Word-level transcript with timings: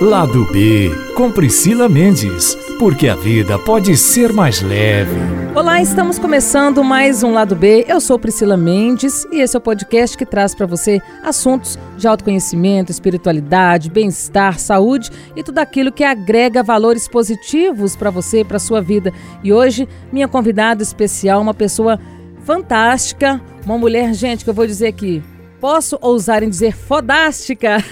Lado 0.00 0.46
B, 0.46 0.90
com 1.14 1.30
Priscila 1.30 1.86
Mendes, 1.86 2.54
porque 2.78 3.06
a 3.06 3.14
vida 3.14 3.58
pode 3.58 3.94
ser 3.98 4.32
mais 4.32 4.62
leve. 4.62 5.14
Olá, 5.54 5.82
estamos 5.82 6.18
começando 6.18 6.82
mais 6.82 7.22
um 7.22 7.34
Lado 7.34 7.54
B. 7.54 7.84
Eu 7.86 8.00
sou 8.00 8.18
Priscila 8.18 8.56
Mendes 8.56 9.26
e 9.30 9.42
esse 9.42 9.54
é 9.54 9.58
o 9.58 9.60
podcast 9.60 10.16
que 10.16 10.24
traz 10.24 10.54
para 10.54 10.64
você 10.64 11.02
assuntos 11.22 11.78
de 11.98 12.08
autoconhecimento, 12.08 12.90
espiritualidade, 12.90 13.90
bem-estar, 13.90 14.58
saúde 14.58 15.10
e 15.36 15.42
tudo 15.42 15.58
aquilo 15.58 15.92
que 15.92 16.02
agrega 16.02 16.62
valores 16.62 17.06
positivos 17.06 17.94
para 17.94 18.08
você, 18.08 18.42
para 18.42 18.58
sua 18.58 18.80
vida. 18.80 19.12
E 19.44 19.52
hoje, 19.52 19.86
minha 20.10 20.26
convidada 20.26 20.82
especial, 20.82 21.42
uma 21.42 21.52
pessoa 21.52 22.00
fantástica, 22.42 23.38
uma 23.66 23.76
mulher, 23.76 24.14
gente, 24.14 24.44
que 24.44 24.50
eu 24.50 24.54
vou 24.54 24.66
dizer 24.66 24.86
aqui, 24.86 25.22
posso 25.60 25.98
ousar 26.00 26.42
em 26.42 26.48
dizer 26.48 26.74
fodástica. 26.74 27.84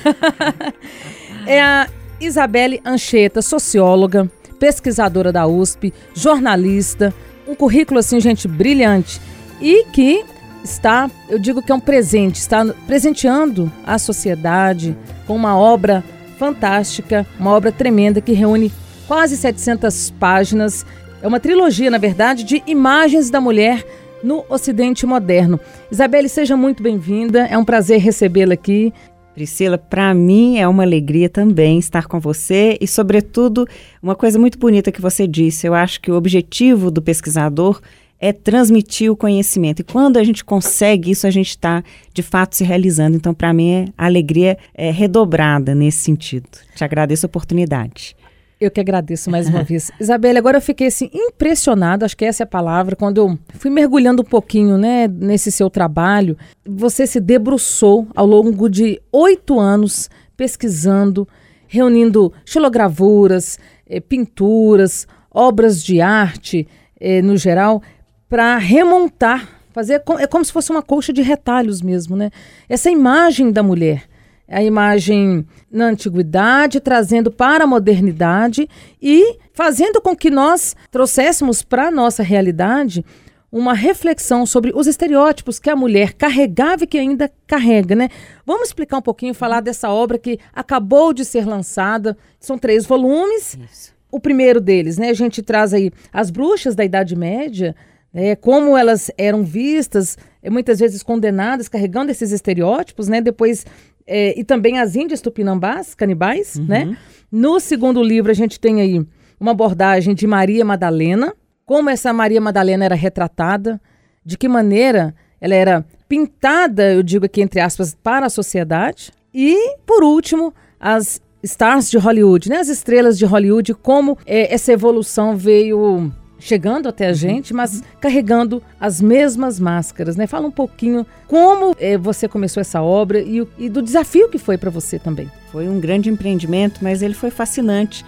é 1.46 1.62
a 1.62 1.86
Isabelle 2.20 2.80
Ancheta, 2.84 3.40
socióloga, 3.42 4.30
pesquisadora 4.58 5.32
da 5.32 5.46
USP, 5.46 5.92
jornalista, 6.14 7.14
um 7.46 7.54
currículo 7.54 8.00
assim, 8.00 8.20
gente, 8.20 8.46
brilhante 8.48 9.20
e 9.60 9.84
que 9.92 10.24
está, 10.62 11.10
eu 11.28 11.38
digo 11.38 11.62
que 11.62 11.72
é 11.72 11.74
um 11.74 11.80
presente, 11.80 12.36
está 12.36 12.64
presenteando 12.86 13.72
a 13.86 13.98
sociedade 13.98 14.96
com 15.26 15.34
uma 15.34 15.56
obra 15.56 16.04
fantástica, 16.38 17.26
uma 17.38 17.52
obra 17.52 17.72
tremenda 17.72 18.20
que 18.20 18.32
reúne 18.32 18.72
quase 19.06 19.36
700 19.36 20.10
páginas. 20.10 20.84
É 21.22 21.26
uma 21.26 21.40
trilogia, 21.40 21.90
na 21.90 21.98
verdade, 21.98 22.44
de 22.44 22.62
imagens 22.66 23.30
da 23.30 23.40
mulher 23.40 23.84
no 24.22 24.44
Ocidente 24.48 25.06
moderno. 25.06 25.58
Isabelle, 25.90 26.28
seja 26.28 26.56
muito 26.56 26.82
bem-vinda. 26.82 27.46
É 27.46 27.56
um 27.56 27.64
prazer 27.64 28.00
recebê-la 28.00 28.54
aqui. 28.54 28.92
Priscila, 29.38 29.78
para 29.78 30.12
mim 30.12 30.58
é 30.58 30.66
uma 30.66 30.82
alegria 30.82 31.28
também 31.28 31.78
estar 31.78 32.08
com 32.08 32.18
você 32.18 32.76
e, 32.80 32.88
sobretudo, 32.88 33.68
uma 34.02 34.16
coisa 34.16 34.36
muito 34.36 34.58
bonita 34.58 34.90
que 34.90 35.00
você 35.00 35.28
disse. 35.28 35.64
Eu 35.64 35.74
acho 35.74 36.00
que 36.00 36.10
o 36.10 36.16
objetivo 36.16 36.90
do 36.90 37.00
pesquisador 37.00 37.80
é 38.18 38.32
transmitir 38.32 39.12
o 39.12 39.16
conhecimento. 39.16 39.78
E 39.78 39.84
quando 39.84 40.16
a 40.16 40.24
gente 40.24 40.44
consegue 40.44 41.12
isso, 41.12 41.24
a 41.24 41.30
gente 41.30 41.50
está, 41.50 41.84
de 42.12 42.20
fato, 42.20 42.56
se 42.56 42.64
realizando. 42.64 43.16
Então, 43.16 43.32
para 43.32 43.52
mim, 43.52 43.86
a 43.96 44.06
alegria 44.06 44.58
é 44.74 44.90
redobrada 44.90 45.72
nesse 45.72 45.98
sentido. 45.98 46.48
Te 46.74 46.82
agradeço 46.82 47.24
a 47.24 47.28
oportunidade. 47.28 48.16
Eu 48.60 48.72
que 48.72 48.80
agradeço 48.80 49.30
mais 49.30 49.48
uma 49.48 49.62
vez. 49.62 49.90
Isabelle, 50.00 50.36
agora 50.36 50.56
eu 50.56 50.62
fiquei 50.62 50.88
assim 50.88 51.08
impressionado, 51.14 52.04
acho 52.04 52.16
que 52.16 52.24
essa 52.24 52.42
é 52.42 52.44
a 52.44 52.46
palavra, 52.46 52.96
quando 52.96 53.18
eu 53.18 53.38
fui 53.50 53.70
mergulhando 53.70 54.22
um 54.22 54.24
pouquinho, 54.24 54.76
né, 54.76 55.06
nesse 55.06 55.52
seu 55.52 55.70
trabalho. 55.70 56.36
Você 56.66 57.06
se 57.06 57.20
debruçou 57.20 58.08
ao 58.16 58.26
longo 58.26 58.68
de 58.68 59.00
oito 59.12 59.60
anos 59.60 60.10
pesquisando, 60.36 61.26
reunindo 61.68 62.32
xilogravuras, 62.44 63.58
eh, 63.88 64.00
pinturas, 64.00 65.06
obras 65.30 65.82
de 65.82 66.00
arte, 66.00 66.66
eh, 67.00 67.22
no 67.22 67.36
geral, 67.36 67.80
para 68.28 68.58
remontar, 68.58 69.48
fazer 69.72 70.02
é 70.18 70.26
como 70.26 70.44
se 70.44 70.52
fosse 70.52 70.70
uma 70.70 70.82
colcha 70.82 71.12
de 71.12 71.22
retalhos 71.22 71.80
mesmo, 71.80 72.16
né? 72.16 72.30
Essa 72.68 72.90
imagem 72.90 73.52
da 73.52 73.62
mulher 73.62 74.02
a 74.48 74.62
imagem 74.62 75.46
na 75.70 75.86
antiguidade, 75.86 76.80
trazendo 76.80 77.30
para 77.30 77.64
a 77.64 77.66
modernidade 77.66 78.68
e 79.00 79.38
fazendo 79.52 80.00
com 80.00 80.16
que 80.16 80.30
nós 80.30 80.74
trouxéssemos 80.90 81.62
para 81.62 81.88
a 81.88 81.90
nossa 81.90 82.22
realidade 82.22 83.04
uma 83.50 83.72
reflexão 83.72 84.44
sobre 84.44 84.72
os 84.74 84.86
estereótipos 84.86 85.58
que 85.58 85.70
a 85.70 85.76
mulher 85.76 86.12
carregava 86.12 86.84
e 86.84 86.86
que 86.86 86.98
ainda 86.98 87.30
carrega, 87.46 87.94
né? 87.94 88.10
Vamos 88.44 88.68
explicar 88.68 88.98
um 88.98 89.02
pouquinho, 89.02 89.32
falar 89.32 89.60
dessa 89.60 89.90
obra 89.90 90.18
que 90.18 90.38
acabou 90.52 91.14
de 91.14 91.24
ser 91.24 91.46
lançada. 91.46 92.16
São 92.38 92.58
três 92.58 92.84
volumes. 92.84 93.58
Isso. 93.70 93.94
O 94.10 94.20
primeiro 94.20 94.60
deles, 94.60 94.98
né? 94.98 95.08
A 95.08 95.14
gente 95.14 95.42
traz 95.42 95.72
aí 95.72 95.90
as 96.12 96.30
bruxas 96.30 96.74
da 96.74 96.84
Idade 96.84 97.16
Média, 97.16 97.74
é, 98.12 98.36
como 98.36 98.76
elas 98.76 99.10
eram 99.16 99.42
vistas, 99.42 100.16
muitas 100.44 100.78
vezes 100.78 101.02
condenadas, 101.02 101.68
carregando 101.68 102.10
esses 102.10 102.32
estereótipos, 102.32 103.08
né? 103.08 103.20
Depois 103.20 103.66
é, 104.08 104.38
e 104.38 104.42
também 104.42 104.78
as 104.78 104.96
índias 104.96 105.20
tupinambás, 105.20 105.94
canibais, 105.94 106.56
uhum. 106.56 106.64
né? 106.64 106.96
No 107.30 107.60
segundo 107.60 108.02
livro 108.02 108.30
a 108.30 108.34
gente 108.34 108.58
tem 108.58 108.80
aí 108.80 109.06
uma 109.38 109.50
abordagem 109.50 110.14
de 110.14 110.26
Maria 110.26 110.64
Madalena, 110.64 111.34
como 111.66 111.90
essa 111.90 112.12
Maria 112.12 112.40
Madalena 112.40 112.86
era 112.86 112.94
retratada, 112.94 113.78
de 114.24 114.38
que 114.38 114.48
maneira 114.48 115.14
ela 115.38 115.54
era 115.54 115.84
pintada, 116.08 116.94
eu 116.94 117.02
digo 117.02 117.26
aqui 117.26 117.42
entre 117.42 117.60
aspas, 117.60 117.94
para 117.94 118.26
a 118.26 118.30
sociedade. 118.30 119.12
E, 119.32 119.76
por 119.86 120.02
último, 120.02 120.54
as 120.80 121.20
stars 121.42 121.90
de 121.90 121.98
Hollywood, 121.98 122.48
né? 122.48 122.56
As 122.56 122.68
estrelas 122.68 123.18
de 123.18 123.26
Hollywood, 123.26 123.74
como 123.74 124.16
é, 124.26 124.52
essa 124.52 124.72
evolução 124.72 125.36
veio 125.36 126.10
chegando 126.38 126.88
até 126.88 127.06
a 127.06 127.08
uhum. 127.08 127.14
gente, 127.14 127.52
mas 127.52 127.82
carregando 128.00 128.62
as 128.80 129.00
mesmas 129.00 129.58
máscaras, 129.58 130.16
né? 130.16 130.26
Fala 130.26 130.46
um 130.46 130.52
pouquinho 130.52 131.06
como 131.26 131.74
é, 131.78 131.98
você 131.98 132.28
começou 132.28 132.60
essa 132.60 132.80
obra 132.80 133.20
e, 133.20 133.46
e 133.58 133.68
do 133.68 133.82
desafio 133.82 134.28
que 134.28 134.38
foi 134.38 134.56
para 134.56 134.70
você 134.70 134.98
também. 134.98 135.30
Foi 135.50 135.68
um 135.68 135.80
grande 135.80 136.08
empreendimento, 136.08 136.80
mas 136.82 137.02
ele 137.02 137.14
foi 137.14 137.30
fascinante, 137.30 138.04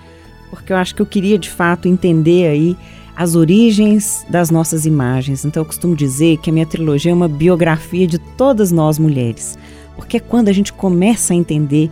porque 0.49 0.73
eu 0.73 0.77
acho 0.77 0.95
que 0.95 1.03
eu 1.03 1.07
queria 1.07 1.39
de 1.39 1.51
fato 1.51 1.89
entender 1.89 2.49
aí 2.49 2.77
as 3.17 3.35
origens 3.35 4.25
das 4.29 4.51
nossas 4.51 4.87
imagens. 4.87 5.45
Então 5.45 5.63
eu 5.63 5.67
costumo 5.67 5.97
dizer 5.97 6.39
que 6.39 6.51
a 6.51 6.53
minha 6.53 6.67
trilogia 6.67 7.11
é 7.11 7.15
uma 7.15 7.29
biografia 7.29 8.07
de 8.07 8.19
todas 8.19 8.71
nós 8.71 8.99
mulheres, 8.99 9.59
porque 9.97 10.19
é 10.19 10.21
quando 10.21 10.49
a 10.49 10.53
gente 10.53 10.73
começa 10.73 11.33
a 11.33 11.37
entender 11.37 11.91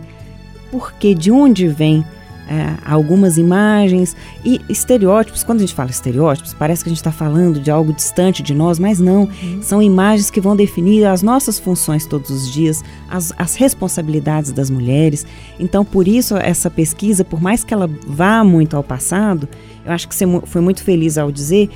por 0.71 0.93
que, 0.93 1.13
de 1.13 1.31
onde 1.31 1.67
vem 1.67 2.05
é, 2.49 2.73
algumas 2.83 3.37
imagens 3.37 4.15
e 4.43 4.59
estereótipos. 4.67 5.43
Quando 5.43 5.59
a 5.59 5.61
gente 5.61 5.75
fala 5.75 5.91
estereótipos, 5.91 6.51
parece 6.53 6.83
que 6.83 6.89
a 6.89 6.91
gente 6.91 6.97
está 6.97 7.11
falando 7.11 7.59
de 7.59 7.69
algo 7.69 7.93
distante 7.93 8.41
de 8.41 8.55
nós, 8.55 8.79
mas 8.79 8.99
não. 8.99 9.29
Uhum. 9.43 9.61
São 9.61 9.81
imagens 9.81 10.31
que 10.31 10.41
vão 10.41 10.55
definir 10.55 11.05
as 11.05 11.21
nossas 11.21 11.59
funções 11.59 12.07
todos 12.07 12.31
os 12.31 12.51
dias, 12.51 12.83
as, 13.07 13.31
as 13.37 13.55
responsabilidades 13.55 14.51
das 14.51 14.71
mulheres. 14.71 15.27
Então, 15.59 15.85
por 15.85 16.07
isso, 16.07 16.35
essa 16.35 16.71
pesquisa, 16.71 17.23
por 17.23 17.39
mais 17.39 17.63
que 17.63 17.71
ela 17.71 17.87
vá 18.07 18.43
muito 18.43 18.75
ao 18.75 18.83
passado, 18.83 19.47
eu 19.85 19.91
acho 19.91 20.07
que 20.07 20.15
você 20.15 20.25
foi 20.45 20.61
muito 20.61 20.83
feliz 20.83 21.19
ao 21.19 21.31
dizer 21.31 21.69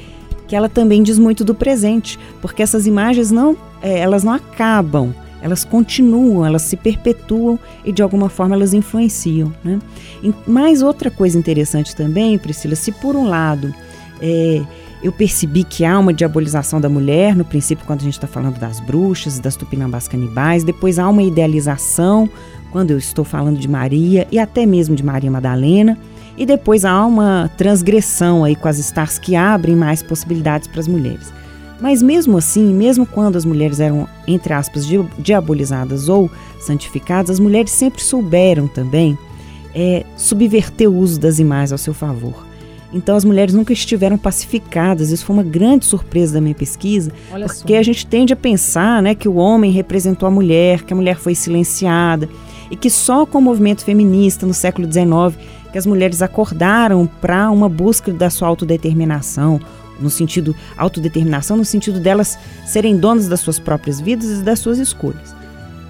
que 0.48 0.56
ela 0.56 0.68
também 0.68 1.04
diz 1.04 1.20
muito 1.20 1.46
do 1.46 1.54
presente, 1.54 2.20
porque 2.42 2.64
essas 2.64 2.88
imagens 2.88 3.32
não, 3.32 3.56
é, 3.82 4.00
elas 4.00 4.24
não 4.24 4.34
acabam 4.34 5.14
elas 5.44 5.66
continuam, 5.66 6.46
elas 6.46 6.62
se 6.62 6.78
perpetuam 6.78 7.60
e 7.84 7.92
de 7.92 8.02
alguma 8.02 8.30
forma 8.30 8.56
elas 8.56 8.74
influenciam. 8.74 9.54
Né? 9.62 9.78
Mais 10.48 10.82
outra 10.82 11.12
coisa 11.12 11.38
interessante 11.38 11.94
também, 11.94 12.38
Priscila, 12.38 12.76
se 12.76 12.94
por 12.94 13.14
um 13.14 13.28
lado 13.28 13.76
é, 14.22 14.62
eu 15.04 15.12
percebi 15.12 15.66
que 15.66 15.84
há 15.84 16.00
uma 16.00 16.14
diabolização 16.14 16.80
da 16.80 16.88
mulher, 16.88 17.36
no 17.36 17.44
princípio, 17.44 17.86
quando 17.86 18.00
a 18.00 18.04
gente 18.06 18.14
está 18.14 18.26
falando 18.26 18.58
das 18.58 18.80
bruxas, 18.80 19.38
das 19.38 19.58
tupinambás 19.58 20.08
canibais, 20.08 20.64
depois 20.64 20.98
há 20.98 21.10
uma 21.10 21.22
idealização, 21.22 22.30
quando 22.72 22.92
eu 22.92 22.98
estou 22.98 23.26
falando 23.26 23.60
de 23.60 23.68
Maria 23.68 24.26
e 24.32 24.40
até 24.40 24.66
mesmo 24.66 24.96
de 24.96 25.04
Maria 25.04 25.30
Madalena, 25.30 25.98
e 26.38 26.46
depois 26.46 26.86
há 26.86 27.06
uma 27.06 27.52
transgressão 27.58 28.46
aí 28.46 28.56
com 28.56 28.70
as 28.70 28.80
stars 28.80 29.20
que 29.20 29.36
abrem 29.36 29.76
mais 29.76 30.02
possibilidades 30.02 30.70
para 30.70 30.80
as 30.80 30.88
mulheres. 30.88 31.34
Mas 31.84 32.02
mesmo 32.02 32.38
assim, 32.38 32.74
mesmo 32.74 33.06
quando 33.06 33.36
as 33.36 33.44
mulheres 33.44 33.82
eram, 33.82 34.08
entre 34.26 34.54
aspas, 34.54 34.88
diabolizadas 35.20 36.08
ou 36.08 36.32
santificadas, 36.58 37.32
as 37.32 37.40
mulheres 37.42 37.72
sempre 37.72 38.02
souberam 38.02 38.70
também 38.70 39.18
é, 39.76 40.06
subverter 40.16 40.90
o 40.90 40.98
uso 40.98 41.20
das 41.20 41.40
imagens 41.40 41.74
ao 41.74 41.78
seu 41.78 41.94
favor. 41.94 42.48
Então 42.94 43.18
as 43.18 43.26
mulheres 43.26 43.54
nunca 43.54 43.74
estiveram 43.74 44.18
pacificadas. 44.18 45.12
Isso 45.12 45.26
foi 45.26 45.36
uma 45.36 45.44
grande 45.44 45.84
surpresa 45.84 46.36
da 46.36 46.40
minha 46.40 46.56
pesquisa, 46.56 47.12
Olha 47.30 47.48
porque 47.48 47.74
só. 47.74 47.80
a 47.80 47.84
gente 47.84 48.08
tende 48.08 48.32
a 48.32 48.38
pensar, 48.38 49.02
né, 49.02 49.14
que 49.14 49.28
o 49.28 49.36
homem 49.36 49.70
representou 49.70 50.26
a 50.26 50.32
mulher, 50.32 50.84
que 50.84 50.94
a 50.94 50.96
mulher 50.96 51.18
foi 51.18 51.36
silenciada 51.36 52.30
e 52.72 52.78
que 52.78 52.90
só 52.90 53.26
com 53.26 53.40
o 53.40 53.42
movimento 53.42 53.84
feminista 53.84 54.46
no 54.46 54.54
século 54.54 54.90
XIX 54.90 55.38
que 55.70 55.78
as 55.78 55.86
mulheres 55.86 56.22
acordaram 56.22 57.10
para 57.20 57.52
uma 57.52 57.68
busca 57.68 58.14
da 58.14 58.30
sua 58.30 58.48
autodeterminação, 58.48 59.60
no 60.04 60.10
sentido 60.10 60.56
autodeterminação, 60.78 61.58
no 61.58 61.66
sentido 61.66 62.00
delas 62.00 62.38
serem 62.66 62.98
donas 62.98 63.28
das 63.28 63.40
suas 63.40 63.58
próprias 63.58 64.00
vidas 64.00 64.40
e 64.40 64.44
das 64.44 64.60
suas 64.60 64.78
escolhas. 64.78 65.36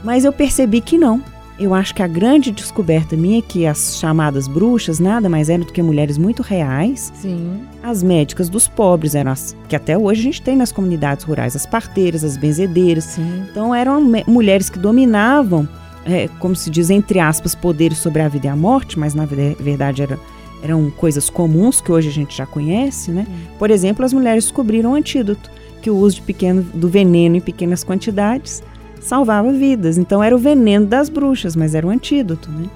Mas 0.03 0.23
eu 0.25 0.31
percebi 0.31 0.81
que 0.81 0.97
não. 0.97 1.21
Eu 1.59 1.73
acho 1.73 1.93
que 1.93 2.01
a 2.01 2.07
grande 2.07 2.51
descoberta 2.51 3.15
minha 3.15 3.39
é 3.39 3.41
que 3.41 3.65
as 3.67 3.97
chamadas 3.97 4.47
bruxas 4.47 4.99
nada 4.99 5.29
mais 5.29 5.49
eram 5.49 5.63
do 5.63 5.71
que 5.71 5.83
mulheres 5.83 6.17
muito 6.17 6.41
reais. 6.41 7.11
Sim. 7.15 7.61
As 7.81 8.01
médicas 8.01 8.49
dos 8.49 8.67
pobres 8.67 9.13
eram 9.13 9.31
as 9.31 9.55
que 9.69 9.75
até 9.75 9.95
hoje 9.97 10.21
a 10.21 10.23
gente 10.23 10.41
tem 10.41 10.55
nas 10.55 10.71
comunidades 10.71 11.23
rurais, 11.23 11.55
as 11.55 11.65
parteiras, 11.65 12.23
as 12.23 12.37
benzedeiras. 12.37 13.03
Sim. 13.03 13.45
Então 13.49 13.73
eram 13.73 14.01
mulheres 14.27 14.67
que 14.69 14.79
dominavam, 14.79 15.69
é, 16.05 16.27
como 16.39 16.55
se 16.55 16.71
diz 16.71 16.89
entre 16.89 17.19
aspas, 17.19 17.53
poderes 17.53 17.99
sobre 17.99 18.23
a 18.23 18.27
vida 18.27 18.47
e 18.47 18.49
a 18.49 18.55
morte, 18.55 18.97
mas 18.97 19.13
na 19.13 19.25
verdade 19.25 20.01
era 20.01 20.19
eram 20.63 20.89
coisas 20.89 21.29
comuns 21.29 21.81
que 21.81 21.91
hoje 21.91 22.07
a 22.07 22.11
gente 22.11 22.35
já 22.37 22.45
conhece, 22.45 23.11
né? 23.11 23.27
Por 23.59 23.69
exemplo, 23.69 24.05
as 24.05 24.13
mulheres 24.13 24.45
descobriram 24.45 24.91
um 24.91 24.95
antídoto, 24.95 25.51
que 25.81 25.89
o 25.89 25.97
uso 25.97 26.15
de 26.15 26.21
pequeno, 26.21 26.63
do 26.73 26.87
veneno 26.87 27.35
em 27.35 27.41
pequenas 27.41 27.83
quantidades 27.83 28.63
salvava 29.01 29.51
vidas. 29.51 29.97
Então 29.97 30.23
era 30.23 30.33
o 30.33 30.39
veneno 30.39 30.85
das 30.85 31.09
bruxas, 31.09 31.53
mas 31.57 31.75
era 31.75 31.85
o 31.85 31.89
antídoto, 31.89 32.49
né? 32.49 32.69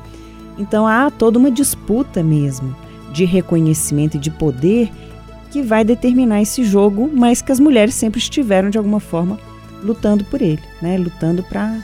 Então 0.59 0.85
há 0.85 1.09
toda 1.09 1.39
uma 1.39 1.49
disputa 1.49 2.21
mesmo 2.21 2.75
de 3.13 3.23
reconhecimento 3.23 4.17
e 4.17 4.19
de 4.19 4.29
poder 4.29 4.91
que 5.49 5.61
vai 5.61 5.85
determinar 5.85 6.41
esse 6.41 6.65
jogo, 6.65 7.09
mas 7.13 7.41
que 7.41 7.53
as 7.53 7.59
mulheres 7.59 7.95
sempre 7.95 8.19
estiveram 8.19 8.69
de 8.69 8.77
alguma 8.77 8.99
forma 8.99 9.39
lutando 9.81 10.25
por 10.25 10.41
ele, 10.41 10.61
né? 10.81 10.97
Lutando 10.97 11.41
para 11.41 11.79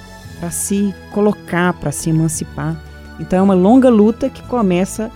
se 0.52 0.94
colocar, 1.14 1.72
para 1.74 1.94
se 1.94 2.10
emancipar. 2.10 2.78
Então 3.22 3.40
é 3.40 3.42
uma 3.42 3.54
longa 3.54 3.90
luta 3.90 4.30
que 4.30 4.44
começa 4.44 5.10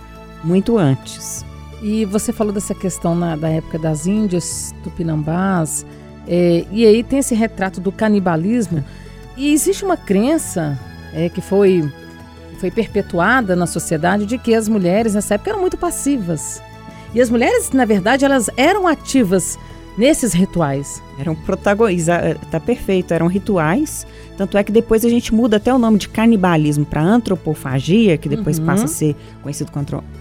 muito 0.44 0.78
antes. 0.78 1.44
E 1.82 2.04
você 2.04 2.32
falou 2.32 2.52
dessa 2.52 2.74
questão 2.74 3.14
na, 3.14 3.36
da 3.36 3.48
época 3.48 3.78
das 3.78 4.06
Índias, 4.06 4.74
Tupinambás, 4.82 5.86
é, 6.26 6.64
e 6.70 6.84
aí 6.84 7.02
tem 7.02 7.20
esse 7.20 7.34
retrato 7.34 7.80
do 7.80 7.90
canibalismo. 7.90 8.84
E 9.36 9.52
existe 9.52 9.84
uma 9.84 9.96
crença 9.96 10.78
é, 11.14 11.28
que 11.28 11.40
foi, 11.40 11.90
foi 12.58 12.70
perpetuada 12.70 13.54
na 13.54 13.66
sociedade 13.66 14.26
de 14.26 14.36
que 14.36 14.54
as 14.54 14.68
mulheres 14.68 15.14
nessa 15.14 15.34
época 15.34 15.50
eram 15.50 15.60
muito 15.60 15.76
passivas. 15.76 16.60
E 17.14 17.20
as 17.20 17.30
mulheres, 17.30 17.70
na 17.72 17.84
verdade, 17.84 18.24
elas 18.24 18.50
eram 18.56 18.86
ativas 18.86 19.58
nesses 19.96 20.32
rituais. 20.32 21.02
Eram 21.18 21.34
protagonistas, 21.34 22.36
tá 22.50 22.60
perfeito, 22.60 23.14
eram 23.14 23.26
rituais. 23.26 24.06
Tanto 24.38 24.56
é 24.56 24.62
que 24.62 24.70
depois 24.70 25.04
a 25.04 25.08
gente 25.08 25.34
muda 25.34 25.56
até 25.56 25.74
o 25.74 25.80
nome 25.80 25.98
de 25.98 26.08
canibalismo 26.08 26.86
para 26.86 27.02
antropofagia, 27.02 28.16
que 28.16 28.28
depois 28.28 28.60
uhum. 28.60 28.66
passa 28.66 28.84
a 28.84 28.88
ser 28.88 29.16
conhecido 29.42 29.72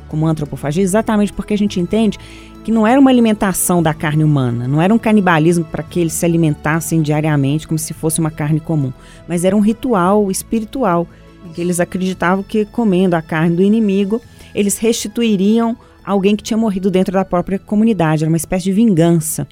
como 0.07 0.25
antropofagia, 0.25 0.81
exatamente 0.81 1.31
porque 1.31 1.53
a 1.53 1.57
gente 1.57 1.79
entende 1.79 2.17
que 2.63 2.71
não 2.71 2.87
era 2.87 2.99
uma 2.99 3.11
alimentação 3.11 3.81
da 3.81 3.93
carne 3.93 4.23
humana, 4.23 4.67
não 4.67 4.81
era 4.81 4.91
um 4.91 4.97
canibalismo 4.97 5.63
para 5.65 5.83
que 5.83 5.99
eles 5.99 6.13
se 6.13 6.25
alimentassem 6.25 6.99
diariamente 7.03 7.67
como 7.67 7.77
se 7.77 7.93
fosse 7.93 8.19
uma 8.19 8.31
carne 8.31 8.59
comum, 8.59 8.91
mas 9.27 9.45
era 9.45 9.55
um 9.55 9.59
ritual 9.59 10.31
espiritual, 10.31 11.07
que 11.53 11.61
eles 11.61 11.79
acreditavam 11.79 12.43
que 12.43 12.65
comendo 12.65 13.15
a 13.15 13.21
carne 13.21 13.55
do 13.55 13.61
inimigo, 13.61 14.19
eles 14.55 14.79
restituiriam 14.79 15.77
alguém 16.03 16.35
que 16.35 16.43
tinha 16.43 16.57
morrido 16.57 16.89
dentro 16.89 17.13
da 17.13 17.23
própria 17.23 17.59
comunidade, 17.59 18.23
era 18.23 18.31
uma 18.31 18.37
espécie 18.37 18.63
de 18.63 18.71
vingança. 18.71 19.47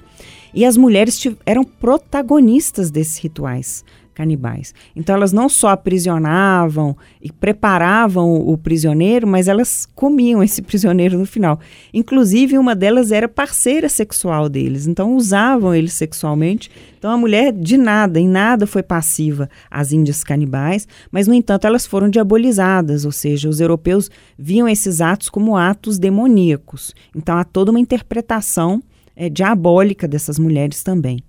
E 0.52 0.64
as 0.64 0.76
mulheres 0.76 1.22
eram 1.44 1.62
protagonistas 1.62 2.90
desses 2.90 3.18
rituais 3.18 3.84
canibais. 4.16 4.74
Então 4.96 5.14
elas 5.14 5.30
não 5.30 5.46
só 5.46 5.68
aprisionavam 5.68 6.96
e 7.20 7.30
preparavam 7.30 8.34
o, 8.34 8.56
prisioneiro, 8.56 9.26
mas 9.26 9.46
elas 9.46 9.86
comiam 9.94 10.42
esse 10.42 10.62
prisioneiro 10.62 11.18
no 11.18 11.26
final. 11.26 11.60
Inclusive 11.92 12.56
uma 12.56 12.74
delas 12.74 13.12
era 13.12 13.28
parceira 13.28 13.90
sexual 13.90 14.48
deles, 14.48 14.86
então 14.86 15.14
usavam 15.14 15.74
eles 15.74 15.92
sexualmente. 15.92 16.70
Então 16.98 17.10
a 17.10 17.18
mulher 17.18 17.52
de 17.52 17.76
nada, 17.76 18.18
em 18.18 18.26
nada 18.26 18.66
foi 18.66 18.82
passiva 18.82 19.50
às 19.70 19.92
índias 19.92 20.24
canibais, 20.24 20.88
mas 21.10 21.28
no 21.28 21.34
entanto 21.34 21.66
elas 21.66 21.86
foram 21.86 22.08
diabolizadas, 22.08 23.04
ou 23.04 23.12
seja, 23.12 23.50
os 23.50 23.60
europeus 23.60 24.10
viam 24.38 24.66
esses 24.66 25.02
atos 25.02 25.28
como 25.28 25.58
atos 25.58 25.98
demoníacos. 25.98 26.94
Então 27.14 27.36
há 27.36 27.44
toda 27.44 27.70
uma 27.70 27.80
interpretação 27.80 28.82
é, 29.14 29.28
diabólica 29.28 30.08
dessas 30.08 30.38
mulheres 30.38 30.82
também. 30.82 31.22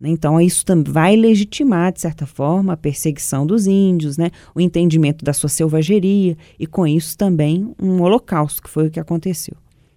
Né? 0.00 0.10
Então, 0.10 0.40
isso 0.40 0.64
vai 0.86 1.16
legitimar, 1.16 1.92
de 1.92 2.00
certa 2.00 2.26
forma, 2.26 2.72
a 2.72 2.76
perseguição 2.76 3.46
dos 3.46 3.66
índios, 3.66 4.16
né? 4.16 4.30
o 4.54 4.60
entendimento 4.60 5.24
da 5.24 5.32
sua 5.32 5.48
selvageria 5.48 6.36
e, 6.58 6.66
com 6.66 6.86
isso, 6.86 7.16
também 7.16 7.74
um 7.80 8.02
holocausto, 8.02 8.62
que 8.62 8.70
foi 8.70 8.88
o 8.88 8.90
que 8.90 9.00
aconteceu. 9.00 9.56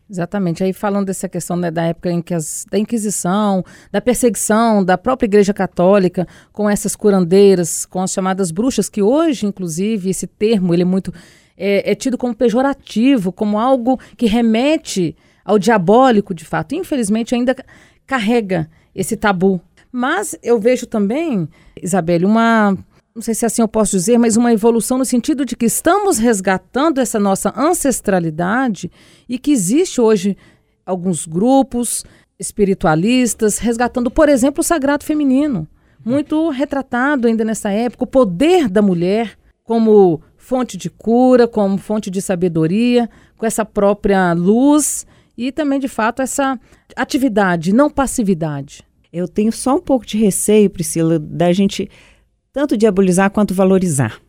Exatamente. 0.10 0.64
Aí 0.64 0.72
falando 0.72 1.08
dessa 1.08 1.28
questão 1.28 1.58
né, 1.58 1.70
da 1.70 1.84
época 1.84 2.10
em 2.10 2.22
que 2.22 2.34
as, 2.34 2.66
da 2.72 2.80
Inquisição, 2.80 3.64
da 3.92 4.00
perseguição 4.00 4.84
da 4.84 4.98
própria 4.98 5.28
Igreja 5.28 5.54
Católica 5.54 6.26
com 6.54 6.70
essas 6.70 6.96
curandeiras, 6.96 7.86
com 7.86 8.02
as 8.02 8.12
chamadas 8.12 8.50
bruxas, 8.50 8.88
que 8.88 9.02
hoje, 9.02 9.46
inclusive, 9.46 10.10
esse 10.10 10.26
termo 10.26 10.74
ele 10.74 10.84
é 10.84 10.86
muito 10.86 11.14
é, 11.58 11.92
é 11.92 11.96
tido 11.96 12.18
como 12.18 12.34
pejorativo, 12.34 13.34
como 13.34 13.60
algo 13.60 14.00
que 14.16 14.28
remete 14.28 15.16
ao 15.44 15.60
diabólico, 15.60 16.34
de 16.34 16.46
fato. 16.46 16.74
Infelizmente, 16.74 17.36
ainda 17.36 17.56
carrega 18.06 18.70
esse 18.96 19.18
tabu 19.18 19.60
mas 19.98 20.38
eu 20.44 20.60
vejo 20.60 20.86
também, 20.86 21.50
Isabelle, 21.82 22.24
uma 22.24 22.78
não 23.16 23.22
sei 23.24 23.34
se 23.34 23.48
assim 23.48 23.64
eu 23.64 23.68
posso 23.68 23.98
dizer, 23.98 24.20
mas 24.20 24.38
uma 24.38 24.54
evolução 24.54 24.96
no 24.96 25.04
sentido 25.04 25.44
de 25.44 25.56
que 25.56 25.66
estamos 25.66 26.20
resgatando 26.20 27.02
essa 27.02 27.20
nossa 27.20 27.52
ancestralidade 27.58 28.92
e 29.28 29.40
que 29.40 29.52
existe 29.52 30.00
hoje 30.00 30.38
alguns 30.86 31.26
grupos 31.26 32.06
espiritualistas 32.38 33.58
resgatando, 33.58 34.12
por 34.12 34.30
exemplo, 34.30 34.62
o 34.62 34.64
sagrado 34.64 35.04
feminino, 35.04 35.68
muito 36.06 36.48
retratado 36.52 37.28
ainda 37.28 37.44
nessa 37.44 37.72
época, 37.72 38.04
o 38.04 38.08
poder 38.08 38.70
da 38.70 38.84
mulher 38.84 39.36
como 39.64 40.22
fonte 40.38 40.78
de 40.78 40.92
cura, 40.92 41.48
como 41.48 41.76
fonte 41.80 42.12
de 42.12 42.22
sabedoria, 42.22 43.10
com 43.36 43.48
essa 43.48 43.66
própria 43.66 44.32
luz 44.34 45.08
e 45.36 45.52
também, 45.52 45.80
de 45.80 45.88
fato, 45.88 46.22
essa 46.22 46.60
atividade, 46.96 47.74
não 47.74 47.90
passividade. 47.90 48.87
Eu 49.12 49.28
tenho 49.28 49.52
só 49.52 49.76
um 49.76 49.82
pouco 49.82 50.06
de 50.06 50.18
receio, 50.18 50.70
Priscila, 50.70 51.18
da 51.18 51.52
gente 51.54 51.90
tanto 52.52 52.78
diabolizar 52.78 53.30
quanto 53.32 53.54
valorizar. 53.54 54.22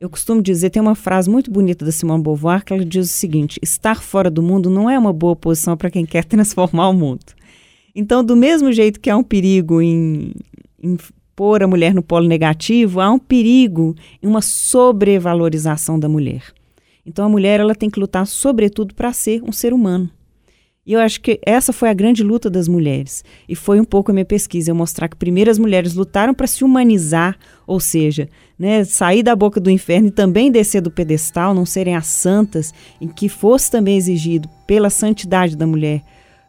Eu 0.00 0.10
costumo 0.10 0.42
dizer, 0.42 0.70
tem 0.70 0.82
uma 0.82 0.94
frase 0.94 1.30
muito 1.30 1.50
bonita 1.50 1.84
da 1.84 1.92
Simone 1.92 2.22
Beauvoir 2.22 2.64
que 2.64 2.72
ela 2.72 2.84
diz 2.84 3.06
o 3.06 3.12
seguinte: 3.12 3.58
estar 3.62 4.02
fora 4.02 4.30
do 4.30 4.42
mundo 4.42 4.68
não 4.68 4.88
é 4.90 4.98
uma 4.98 5.12
boa 5.12 5.34
posição 5.34 5.76
para 5.76 5.90
quem 5.90 6.04
quer 6.04 6.24
transformar 6.26 6.88
o 6.88 6.94
mundo. 6.94 7.24
Então, 7.94 8.24
do 8.24 8.36
mesmo 8.36 8.72
jeito 8.72 9.00
que 9.00 9.08
há 9.08 9.16
um 9.16 9.22
perigo 9.22 9.80
em, 9.80 10.32
em 10.82 10.96
pôr 11.34 11.62
a 11.62 11.66
mulher 11.66 11.94
no 11.94 12.02
polo 12.02 12.26
negativo, 12.26 13.00
há 13.00 13.10
um 13.10 13.18
perigo 13.18 13.94
em 14.22 14.26
uma 14.26 14.42
sobrevalorização 14.42 15.98
da 15.98 16.08
mulher. 16.08 16.42
Então, 17.06 17.24
a 17.24 17.28
mulher 17.28 17.60
ela 17.60 17.74
tem 17.74 17.90
que 17.90 18.00
lutar, 18.00 18.26
sobretudo, 18.26 18.94
para 18.94 19.12
ser 19.12 19.42
um 19.42 19.52
ser 19.52 19.72
humano. 19.72 20.10
E 20.86 20.92
eu 20.92 21.00
acho 21.00 21.20
que 21.20 21.40
essa 21.44 21.72
foi 21.72 21.88
a 21.88 21.94
grande 21.94 22.22
luta 22.22 22.50
das 22.50 22.68
mulheres. 22.68 23.24
E 23.48 23.54
foi 23.54 23.80
um 23.80 23.84
pouco 23.84 24.10
a 24.10 24.14
minha 24.14 24.24
pesquisa, 24.24 24.70
eu 24.70 24.74
mostrar 24.74 25.08
que 25.08 25.16
primeiro 25.16 25.50
as 25.50 25.58
mulheres 25.58 25.94
lutaram 25.94 26.34
para 26.34 26.46
se 26.46 26.62
humanizar, 26.62 27.38
ou 27.66 27.80
seja, 27.80 28.28
né, 28.58 28.84
sair 28.84 29.22
da 29.22 29.34
boca 29.34 29.58
do 29.58 29.70
inferno 29.70 30.08
e 30.08 30.12
também 30.12 30.52
descer 30.52 30.82
do 30.82 30.90
pedestal, 30.90 31.54
não 31.54 31.64
serem 31.64 31.96
as 31.96 32.06
santas, 32.06 32.74
em 33.00 33.08
que 33.08 33.28
fosse 33.28 33.70
também 33.70 33.96
exigido 33.96 34.48
pela 34.66 34.90
santidade 34.90 35.56
da 35.56 35.66
mulher 35.66 36.02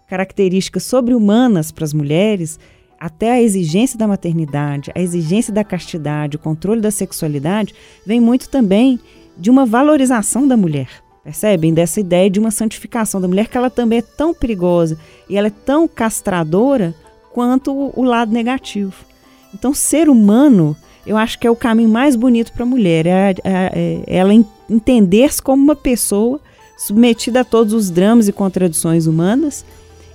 características 0.08 0.84
sobre-humanas 0.84 1.72
para 1.72 1.84
as 1.84 1.94
mulheres, 1.94 2.60
até 3.00 3.32
a 3.32 3.42
exigência 3.42 3.98
da 3.98 4.08
maternidade, 4.08 4.92
a 4.96 5.02
exigência 5.02 5.54
da 5.54 5.64
castidade, 5.64 6.38
o 6.38 6.40
controle 6.40 6.82
da 6.82 6.92
sexualidade, 6.92 7.74
vem 8.06 8.20
muito 8.20 8.50
também 8.50 9.00
de 9.38 9.50
uma 9.50 9.66
valorização 9.66 10.48
da 10.48 10.56
mulher. 10.56 11.05
Percebem? 11.26 11.74
Dessa 11.74 12.00
ideia 12.00 12.30
de 12.30 12.40
uma 12.40 12.52
santificação 12.52 13.20
da 13.20 13.28
mulher, 13.28 13.48
que 13.48 13.58
ela 13.58 13.72
também 13.72 13.98
é 13.98 14.04
tão 14.04 14.32
perigosa 14.32 14.96
e 15.28 15.36
ela 15.36 15.48
é 15.48 15.52
tão 15.66 15.88
castradora 15.88 16.94
quanto 17.34 17.92
o, 17.96 18.04
lado 18.04 18.32
negativo. 18.32 18.94
Então, 19.52 19.74
ser 19.74 20.08
humano, 20.08 20.78
eu 21.06 21.18
acho 21.18 21.40
que 21.40 21.48
é 21.48 21.50
o 21.50 21.56
caminho 21.56 21.90
mais 21.90 22.16
bonito 22.16 22.54
para 22.54 22.62
a 22.62 22.68
mulher, 22.68 23.08
é, 23.08 23.36
é, 23.44 24.04
é 24.06 24.16
ela 24.16 24.32
entender-se 24.70 25.42
como 25.42 25.64
uma 25.64 25.76
pessoa 25.76 26.40
submetida 26.78 27.40
a 27.40 27.44
todos 27.44 27.74
os 27.74 27.90
dramas 27.90 28.28
e 28.28 28.32
contradições 28.32 29.08
humanas 29.08 29.66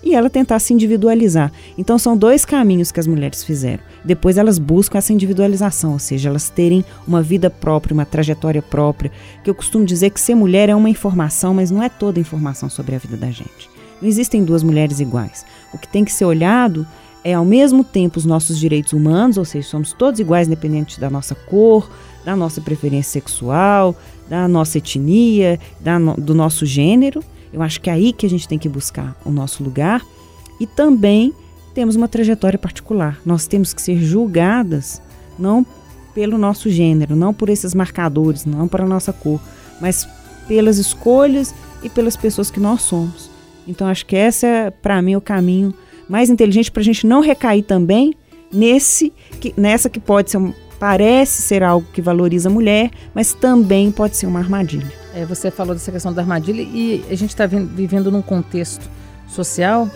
e 0.02 0.14
ela 0.14 0.30
tentar 0.30 0.58
se 0.58 0.72
individualizar. 0.72 1.52
Então 1.76 1.98
são 1.98 2.16
dois 2.16 2.44
caminhos 2.44 2.90
que 2.90 3.00
as 3.00 3.06
mulheres 3.06 3.44
fizeram. 3.44 3.82
Depois 4.04 4.38
elas 4.38 4.58
buscam 4.58 4.98
essa 4.98 5.12
individualização, 5.12 5.92
ou 5.92 5.98
seja, 5.98 6.28
elas 6.28 6.48
terem 6.48 6.84
uma 7.06 7.22
vida 7.22 7.50
própria, 7.50 7.94
uma 7.94 8.06
trajetória 8.06 8.62
própria. 8.62 9.12
Que 9.44 9.50
eu 9.50 9.54
costumo 9.54 9.84
dizer 9.84 10.10
que 10.10 10.20
ser 10.20 10.34
mulher 10.34 10.68
é 10.68 10.74
uma 10.74 10.90
informação, 10.90 11.54
mas 11.54 11.70
não 11.70 11.82
é 11.82 11.88
toda 11.88 12.20
informação 12.20 12.68
sobre 12.68 12.94
a 12.94 12.98
vida 12.98 13.16
da 13.16 13.30
gente. 13.30 13.68
Não 14.00 14.08
existem 14.08 14.42
duas 14.44 14.62
mulheres 14.62 15.00
iguais. 15.00 15.44
O 15.72 15.78
que 15.78 15.86
tem 15.86 16.04
que 16.04 16.12
ser 16.12 16.24
olhado 16.24 16.86
é 17.22 17.34
ao 17.34 17.44
mesmo 17.44 17.84
tempo 17.84 18.18
os 18.18 18.24
nossos 18.24 18.58
direitos 18.58 18.94
humanos, 18.94 19.36
ou 19.36 19.44
seja, 19.44 19.68
somos 19.68 19.92
todos 19.92 20.20
iguais 20.20 20.46
independente 20.46 20.98
da 20.98 21.10
nossa 21.10 21.34
cor, 21.34 21.90
da 22.24 22.34
nossa 22.34 22.62
preferência 22.62 23.12
sexual, 23.12 23.94
da 24.28 24.48
nossa 24.48 24.78
etnia, 24.78 25.60
da 25.78 25.98
no, 25.98 26.14
do 26.14 26.34
nosso 26.34 26.64
gênero 26.64 27.22
eu 27.52 27.62
acho 27.62 27.80
que 27.80 27.90
é 27.90 27.92
aí 27.92 28.12
que 28.12 28.26
a 28.26 28.30
gente 28.30 28.46
tem 28.46 28.58
que 28.58 28.68
buscar 28.68 29.16
o 29.24 29.30
nosso 29.30 29.62
lugar 29.62 30.04
e 30.58 30.66
também 30.66 31.34
temos 31.74 31.96
uma 31.96 32.08
trajetória 32.08 32.58
particular. 32.58 33.20
Nós 33.24 33.46
temos 33.46 33.72
que 33.72 33.82
ser 33.82 33.96
julgadas 33.98 35.00
não 35.38 35.64
pelo 36.14 36.36
nosso 36.36 36.68
gênero, 36.68 37.16
não 37.16 37.32
por 37.32 37.48
esses 37.48 37.74
marcadores, 37.74 38.44
não 38.44 38.68
para 38.68 38.84
nossa 38.84 39.12
cor, 39.12 39.40
mas 39.80 40.08
pelas 40.46 40.78
escolhas 40.78 41.54
e 41.82 41.88
pelas 41.88 42.16
pessoas 42.16 42.50
que 42.50 42.60
nós 42.60 42.82
somos. 42.82 43.30
Então 43.66 43.86
acho 43.86 44.04
que 44.04 44.16
esse 44.16 44.46
é 44.46 44.70
para 44.70 45.00
mim 45.00 45.16
o 45.16 45.20
caminho 45.20 45.72
mais 46.08 46.28
inteligente 46.28 46.70
para 46.70 46.80
a 46.80 46.84
gente 46.84 47.06
não 47.06 47.20
recair 47.20 47.62
também 47.62 48.14
nesse 48.52 49.12
que, 49.40 49.54
nessa 49.56 49.88
que 49.88 50.00
pode 50.00 50.30
ser 50.30 50.40
parece 50.78 51.42
ser 51.42 51.62
algo 51.62 51.86
que 51.92 52.00
valoriza 52.00 52.48
a 52.48 52.52
mulher, 52.52 52.90
mas 53.14 53.34
também 53.34 53.92
pode 53.92 54.16
ser 54.16 54.26
uma 54.26 54.40
armadilha. 54.40 54.99
É, 55.14 55.24
você 55.24 55.50
falou 55.50 55.74
dessa 55.74 55.90
questão 55.90 56.12
da 56.12 56.22
armadilha 56.22 56.62
e 56.62 57.04
a 57.10 57.14
gente 57.14 57.30
está 57.30 57.46
vivendo 57.46 58.10
num 58.10 58.22
contexto 58.22 58.88
social 59.28 59.88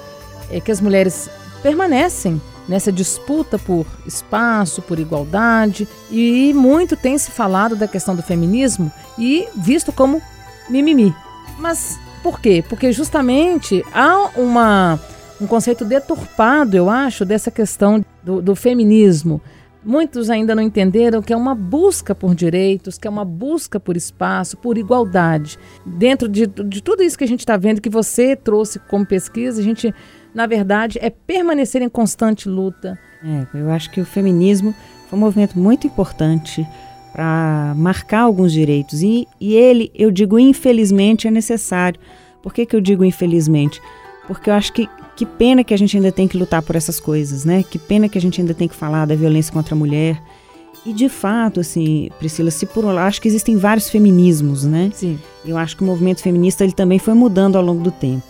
é, 0.51 0.61
que 0.61 0.71
as 0.71 0.81
mulheres 0.81 1.31
permanecem 1.63 2.41
nessa 2.69 2.91
disputa 2.91 3.59
por 3.59 3.87
espaço, 4.07 4.83
por 4.83 4.99
igualdade 4.99 5.87
e 6.11 6.53
muito 6.55 6.97
tem 6.97 7.17
se 7.19 7.31
falado 7.31 7.77
da 7.77 7.87
questão 7.87 8.17
do 8.17 8.23
feminismo 8.23 8.91
e 9.19 9.47
visto 9.55 9.93
como 9.93 10.21
mimimi. 10.69 11.15
Mas 11.59 11.99
por 12.23 12.41
quê? 12.41 12.65
Porque 12.69 12.91
justamente 12.93 13.85
há 13.93 14.31
uma, 14.37 14.99
um 15.41 15.47
conceito 15.47 15.85
deturpado, 15.85 16.77
eu 16.77 16.89
acho, 16.89 17.25
dessa 17.25 17.51
questão 17.51 18.05
do, 18.23 18.41
do 18.41 18.57
feminismo. 18.57 19.41
Muitos 19.85 20.31
ainda 20.31 20.55
não 20.55 20.63
entenderam 20.63 21.21
que 21.21 21.33
é 21.33 21.37
uma 21.37 21.55
busca 21.55 22.15
por 22.15 22.35
direitos, 22.35 22.97
que 22.97 23.07
é 23.07 23.11
uma 23.11 23.25
busca 23.25 23.79
por 23.79 23.97
espaço, 23.97 24.57
por 24.57 24.79
igualdade. 24.79 25.59
Dentro 25.85 26.29
de, 26.29 26.47
de 26.47 26.83
tudo 26.83 27.03
isso 27.03 27.19
que 27.19 27.25
a 27.25 27.29
gente 27.29 27.41
está 27.41 27.57
vendo, 27.57 27.81
que 27.81 27.91
você 27.91 28.35
trouxe 28.35 28.79
como 28.79 29.05
pesquisa, 29.05 29.61
a 29.61 29.65
gente, 29.65 29.95
na 30.35 30.47
verdade, 30.47 30.99
é 31.03 31.11
permanecer 31.11 31.83
em 31.83 31.89
constante 31.89 32.49
luta. 32.49 32.99
É, 33.23 33.59
eu 33.59 33.71
acho 33.71 33.91
que 33.91 34.01
o 34.01 34.07
feminismo 34.07 34.75
foi 35.09 35.19
um 35.19 35.21
movimento 35.21 35.59
muito 35.59 35.87
importante 35.87 36.67
para 37.13 37.75
marcar 37.77 38.21
alguns 38.21 38.53
direitos. 38.53 39.03
E, 39.03 39.29
e 39.39 39.55
ele, 39.55 39.93
eu 39.95 40.11
digo 40.11 40.39
infelizmente, 40.39 41.29
é 41.29 41.31
necessário. 41.31 42.01
Por 42.43 42.53
que, 42.53 42.67
que 42.67 42.75
eu 42.75 42.81
digo 42.81 43.05
infelizmente? 43.05 43.81
Porque 44.27 44.49
eu 44.49 44.55
acho 44.55 44.73
que 44.73 44.89
que 45.17 45.25
pena 45.25 45.63
que 45.63 45.73
a 45.73 45.77
gente 45.77 45.97
ainda 45.97 46.11
tem 46.11 46.27
que 46.27 46.37
lutar 46.37 46.63
por 46.63 46.77
essas 46.77 46.99
coisas, 46.99 47.45
né? 47.45 47.63
Que 47.63 47.79
pena 47.79 48.09
que 48.09 48.19
a 48.19 48.21
gente 48.21 48.41
ainda 48.41 48.55
tem 48.55 48.69
que 48.69 48.75
falar 48.75 49.07
da 49.07 49.15
violência 49.15 49.53
contra 49.53 49.75
a 49.75 49.79
mulher. 49.79 50.21
E 50.85 50.93
de 50.93 51.09
fato, 51.09 51.61
assim, 51.61 52.11
Priscila, 52.19 52.51
se 52.51 52.67
por 52.67 52.85
lá, 52.85 53.07
acho 53.07 53.23
que 53.23 53.29
existem 53.29 53.57
vários 53.57 53.89
feminismos, 53.89 54.65
né? 54.65 54.91
Sim. 54.93 55.19
Eu 55.45 55.57
acho 55.57 55.77
que 55.77 55.83
o 55.83 55.87
movimento 55.87 56.21
feminista 56.21 56.65
ele 56.65 56.73
também 56.73 56.99
foi 56.99 57.15
mudando 57.15 57.57
ao 57.57 57.65
longo 57.65 57.83
do 57.83 57.91
tempo. 57.91 58.27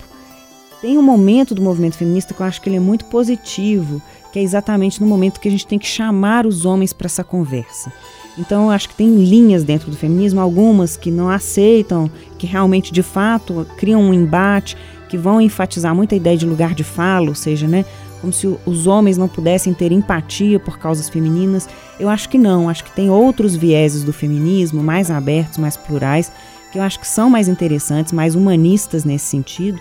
Tem 0.81 0.99
um 0.99 1.03
momento 1.03 1.55
do 1.55 1.63
movimento 1.63 1.97
feminista 1.97 2.35
que 2.35 2.41
eu 2.41 2.47
acho 2.47 2.61
que 2.61 2.69
ele 2.69 2.77
é 2.77 2.81
muito 2.81 3.07
positivo, 3.07 4.01
que 4.31 4.39
é 4.39 4.43
exatamente 4.43 5.01
no 5.01 5.07
momento 5.07 5.41
que 5.41 5.49
a 5.49 5.51
gente 5.51 5.67
tem 5.67 5.79
que 5.79 5.87
chamar 5.87 6.47
os 6.47 6.67
homens 6.67 6.93
para 6.93 7.07
essa 7.07 7.25
conversa. 7.25 7.91
Então, 8.37 8.65
eu 8.65 8.71
acho 8.71 8.89
que 8.89 8.95
tem 8.95 9.25
linhas 9.25 9.65
dentro 9.65 9.91
do 9.91 9.97
feminismo, 9.97 10.41
algumas 10.41 10.97
que 10.97 11.11
não 11.11 11.31
aceitam, 11.31 12.11
que 12.37 12.47
realmente, 12.47 12.93
de 12.93 13.03
fato, 13.03 13.67
criam 13.77 14.03
um 14.03 14.13
embate, 14.13 14.77
que 15.09 15.19
vão 15.19 15.41
enfatizar 15.41 15.95
muito 15.95 16.15
a 16.15 16.17
ideia 16.17 16.37
de 16.37 16.47
lugar 16.47 16.75
de 16.75 16.85
fala, 16.85 17.29
ou 17.29 17.35
seja, 17.35 17.67
né, 17.67 17.85
como 18.21 18.33
se 18.33 18.47
os 18.65 18.87
homens 18.87 19.19
não 19.19 19.29
pudessem 19.29 19.75
ter 19.75 19.93
empatia 19.93 20.59
por 20.59 20.79
causas 20.79 21.09
femininas. 21.09 21.69
Eu 22.01 22.09
acho 22.09 22.29
que 22.29 22.39
não, 22.39 22.69
acho 22.69 22.85
que 22.85 22.93
tem 22.93 23.11
outros 23.11 23.55
vieses 23.55 24.03
do 24.03 24.13
feminismo, 24.13 24.83
mais 24.83 25.11
abertos, 25.11 25.59
mais 25.59 25.77
plurais, 25.77 26.33
que 26.73 26.79
eu 26.79 26.83
acho 26.83 26.99
que 26.99 27.07
são 27.07 27.29
mais 27.29 27.49
interessantes, 27.49 28.13
mais 28.13 28.35
humanistas 28.35 29.05
nesse 29.05 29.27
sentido, 29.27 29.79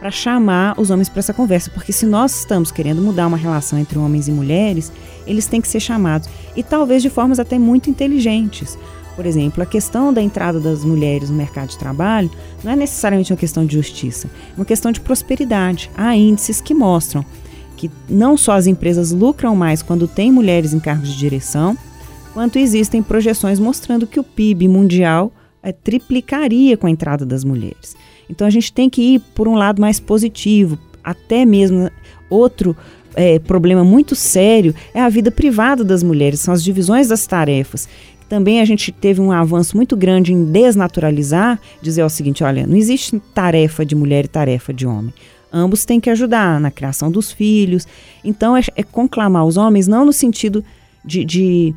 para 0.00 0.10
chamar 0.10 0.78
os 0.78 0.90
homens 0.90 1.08
para 1.08 1.20
essa 1.20 1.32
conversa, 1.32 1.70
porque 1.70 1.92
se 1.92 2.06
nós 2.06 2.40
estamos 2.40 2.72
querendo 2.72 3.00
mudar 3.00 3.26
uma 3.26 3.36
relação 3.36 3.78
entre 3.78 3.98
homens 3.98 4.28
e 4.28 4.32
mulheres, 4.32 4.90
eles 5.26 5.46
têm 5.46 5.60
que 5.60 5.68
ser 5.68 5.80
chamados 5.80 6.28
e 6.56 6.62
talvez 6.62 7.02
de 7.02 7.10
formas 7.10 7.38
até 7.38 7.58
muito 7.58 7.88
inteligentes. 7.88 8.78
Por 9.16 9.26
exemplo, 9.26 9.62
a 9.62 9.66
questão 9.66 10.12
da 10.12 10.20
entrada 10.20 10.58
das 10.58 10.84
mulheres 10.84 11.30
no 11.30 11.36
mercado 11.36 11.68
de 11.68 11.78
trabalho 11.78 12.30
não 12.62 12.72
é 12.72 12.76
necessariamente 12.76 13.32
uma 13.32 13.38
questão 13.38 13.64
de 13.64 13.74
justiça, 13.74 14.28
é 14.52 14.56
uma 14.56 14.64
questão 14.64 14.90
de 14.90 15.00
prosperidade. 15.00 15.90
Há 15.96 16.16
índices 16.16 16.60
que 16.60 16.74
mostram 16.74 17.24
que 17.76 17.90
não 18.08 18.36
só 18.36 18.52
as 18.52 18.66
empresas 18.66 19.12
lucram 19.12 19.54
mais 19.54 19.82
quando 19.82 20.08
têm 20.08 20.32
mulheres 20.32 20.72
em 20.72 20.80
cargos 20.80 21.08
de 21.08 21.18
direção, 21.18 21.76
quanto 22.32 22.58
existem 22.58 23.02
projeções 23.02 23.60
mostrando 23.60 24.06
que 24.06 24.18
o 24.18 24.24
PIB 24.24 24.68
mundial 24.68 25.32
é, 25.62 25.72
triplicaria 25.72 26.76
com 26.76 26.86
a 26.86 26.90
entrada 26.90 27.24
das 27.24 27.44
mulheres. 27.44 27.96
Então 28.28 28.46
a 28.46 28.50
gente 28.50 28.72
tem 28.72 28.90
que 28.90 29.14
ir 29.14 29.20
por 29.34 29.46
um 29.46 29.54
lado 29.54 29.80
mais 29.80 30.00
positivo, 30.00 30.78
até 31.02 31.44
mesmo 31.44 31.90
outro 32.28 32.76
é, 33.14 33.38
problema 33.38 33.84
muito 33.84 34.14
sério 34.14 34.74
é 34.92 35.00
a 35.00 35.08
vida 35.08 35.30
privada 35.30 35.84
das 35.84 36.02
mulheres, 36.02 36.40
são 36.40 36.52
as 36.52 36.62
divisões 36.62 37.08
das 37.08 37.26
tarefas. 37.26 37.88
Também 38.28 38.60
a 38.60 38.64
gente 38.64 38.90
teve 38.90 39.20
um 39.20 39.30
avanço 39.30 39.76
muito 39.76 39.96
grande 39.96 40.32
em 40.32 40.44
desnaturalizar, 40.44 41.60
dizer 41.80 42.02
o 42.02 42.08
seguinte: 42.08 42.42
olha, 42.42 42.66
não 42.66 42.76
existe 42.76 43.18
tarefa 43.34 43.84
de 43.84 43.94
mulher 43.94 44.24
e 44.24 44.28
tarefa 44.28 44.72
de 44.72 44.86
homem. 44.86 45.12
Ambos 45.52 45.84
têm 45.84 46.00
que 46.00 46.10
ajudar 46.10 46.58
na 46.58 46.70
criação 46.70 47.10
dos 47.10 47.30
filhos. 47.30 47.86
Então, 48.24 48.56
é, 48.56 48.62
é 48.74 48.82
conclamar 48.82 49.44
os 49.44 49.56
homens 49.56 49.86
não 49.86 50.04
no 50.04 50.12
sentido 50.12 50.64
de, 51.04 51.24
de 51.24 51.74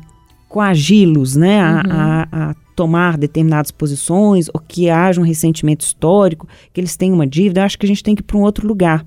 coagi-los 0.48 1.36
né, 1.36 1.60
a, 1.60 1.70
uhum. 1.70 1.92
a, 1.92 2.28
a, 2.32 2.54
tomar 2.74 3.16
determinadas 3.16 3.70
posições 3.70 4.48
ou 4.52 4.60
que 4.60 4.88
haja 4.90 5.20
um 5.20 5.24
ressentimento 5.24 5.84
histórico, 5.84 6.48
que 6.72 6.80
eles 6.80 6.96
tenham 6.96 7.14
uma 7.14 7.26
dívida. 7.26 7.60
Eu 7.60 7.64
acho 7.66 7.78
que 7.78 7.86
a 7.86 7.88
gente 7.88 8.02
tem 8.02 8.16
que 8.16 8.22
ir 8.22 8.24
para 8.24 8.36
um 8.36 8.42
outro 8.42 8.66
lugar. 8.66 9.04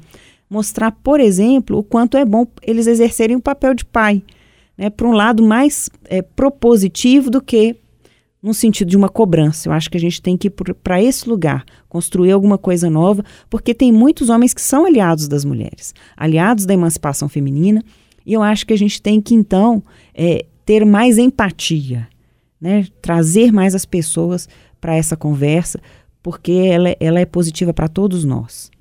Mostrar, 0.50 0.92
por 0.92 1.20
exemplo, 1.20 1.78
o 1.78 1.84
quanto 1.84 2.16
é 2.16 2.24
bom 2.24 2.46
eles 2.62 2.88
exercerem 2.88 3.36
o 3.36 3.42
papel 3.42 3.74
de 3.74 3.84
pai 3.84 4.22
né, 4.82 4.90
para 4.90 5.08
um 5.08 5.12
lado 5.12 5.44
mais 5.44 5.92
é, 6.06 6.24
propositivo 6.24 7.30
do 7.30 7.40
que 7.40 7.76
no 8.42 8.52
sentido 8.52 8.90
de 8.90 8.98
uma 8.98 9.10
cobrança. 9.10 9.70
Eu 9.70 9.74
acho 9.74 9.92
que 9.92 9.96
a 9.96 10.00
gente 10.00 10.20
tem 10.20 10.36
que 10.36 10.48
ir 10.48 10.50
para 10.50 11.00
esse 11.00 11.30
lugar, 11.30 11.64
construir 11.88 12.32
alguma 12.32 12.58
coisa 12.58 12.90
nova, 12.90 13.24
porque 13.48 13.76
tem 13.76 13.92
muitos 13.92 14.28
homens 14.28 14.56
que 14.56 14.62
são 14.62 14.88
aliados 14.88 15.28
das 15.28 15.46
mulheres, 15.46 15.94
aliados 16.18 16.66
da 16.66 16.74
emancipação 16.74 17.30
feminina, 17.30 17.84
e 18.26 18.34
eu 18.34 18.42
acho 18.42 18.66
que 18.66 18.74
a 18.74 18.78
gente 18.78 19.00
tem 19.00 19.22
que, 19.22 19.36
então, 19.36 19.84
é, 20.16 20.48
ter 20.66 20.84
mais 20.84 21.20
empatia, 21.20 22.08
né, 22.60 22.88
trazer 23.04 23.52
mais 23.52 23.76
as 23.76 23.86
pessoas 23.86 24.50
para 24.80 24.96
essa 24.96 25.16
conversa, 25.16 25.80
porque 26.24 26.54
ela, 26.54 26.96
ela 27.00 27.20
é 27.20 27.26
positiva 27.26 27.72
para 27.72 27.88
todos 27.88 28.26
nós. 28.26 28.72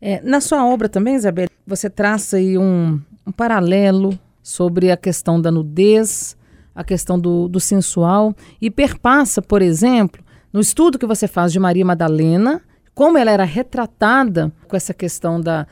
É, 0.00 0.20
na 0.20 0.40
sua 0.40 0.64
obra 0.64 0.88
também, 0.88 1.16
Isabel, 1.16 1.48
você 1.66 1.90
traça 1.90 2.36
aí 2.36 2.56
um, 2.56 3.00
um 3.26 3.32
paralelo 3.32 4.16
sobre 4.42 4.90
a 4.90 4.96
questão 4.96 5.40
da 5.40 5.50
nudez, 5.50 6.36
a 6.74 6.82
questão 6.82 7.18
do, 7.18 7.48
do 7.48 7.60
sensual 7.60 8.34
e 8.60 8.70
perpassa, 8.70 9.40
por 9.40 9.62
exemplo, 9.62 10.22
no 10.52 10.60
estudo 10.60 10.98
que 10.98 11.06
você 11.06 11.28
faz 11.28 11.52
de 11.52 11.60
Maria 11.60 11.84
Madalena, 11.84 12.60
como 12.94 13.16
ela 13.16 13.30
era 13.30 13.44
retratada 13.44 14.52
com 14.68 14.76
essa 14.76 14.92
questão 14.92 15.40
da, 15.40 15.66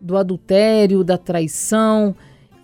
do 0.00 0.16
adultério, 0.16 1.04
da 1.04 1.16
traição, 1.16 2.14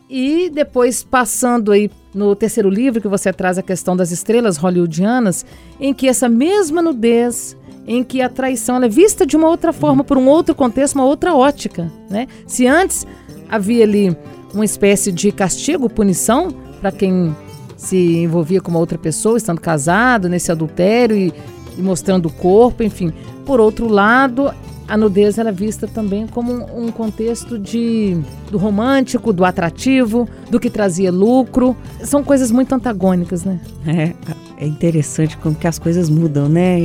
e 0.08 0.50
depois 0.50 1.02
passando 1.02 1.72
aí 1.72 1.90
no 2.14 2.36
terceiro 2.36 2.68
livro 2.68 3.00
que 3.00 3.08
você 3.08 3.32
traz 3.32 3.56
a 3.56 3.62
questão 3.62 3.96
das 3.96 4.10
estrelas 4.10 4.58
hollywoodianas, 4.58 5.46
em 5.80 5.94
que 5.94 6.06
essa 6.06 6.28
mesma 6.28 6.82
nudez, 6.82 7.56
em 7.86 8.04
que 8.04 8.20
a 8.20 8.28
traição 8.28 8.76
é 8.82 8.88
vista 8.88 9.24
de 9.24 9.34
uma 9.36 9.48
outra 9.48 9.72
forma, 9.72 10.04
por 10.04 10.18
um 10.18 10.28
outro 10.28 10.54
contexto, 10.54 10.96
uma 10.96 11.06
outra 11.06 11.34
ótica, 11.34 11.90
né? 12.10 12.26
Se 12.46 12.66
antes 12.66 13.06
havia 13.48 13.84
ali 13.84 14.14
uma 14.54 14.64
espécie 14.64 15.10
de 15.10 15.32
castigo, 15.32 15.88
punição 15.88 16.48
para 16.80 16.92
quem 16.92 17.34
se 17.76 18.16
envolvia 18.16 18.60
com 18.60 18.70
uma 18.70 18.78
outra 18.78 18.98
pessoa, 18.98 19.36
estando 19.36 19.60
casado, 19.60 20.28
nesse 20.28 20.52
adultério 20.52 21.16
e, 21.16 21.32
e, 21.76 21.82
mostrando 21.82 22.26
o 22.26 22.32
corpo, 22.32 22.82
enfim. 22.82 23.12
Por 23.44 23.60
outro 23.60 23.88
lado, 23.88 24.52
a 24.86 24.96
nudez 24.96 25.38
era 25.38 25.48
é 25.48 25.52
vista 25.52 25.88
também 25.88 26.26
como 26.26 26.52
um, 26.76 26.92
contexto 26.92 27.58
de 27.58 28.16
do 28.50 28.58
romântico, 28.58 29.32
do 29.32 29.44
atrativo, 29.44 30.28
do 30.50 30.60
que 30.60 30.70
trazia 30.70 31.10
lucro. 31.10 31.76
São 32.04 32.22
coisas 32.22 32.50
muito 32.50 32.72
antagônicas, 32.74 33.44
né? 33.44 33.60
É, 33.86 34.12
é 34.58 34.66
interessante 34.66 35.36
como 35.38 35.54
que 35.54 35.66
as 35.66 35.78
coisas 35.78 36.08
mudam, 36.08 36.48
né? 36.48 36.78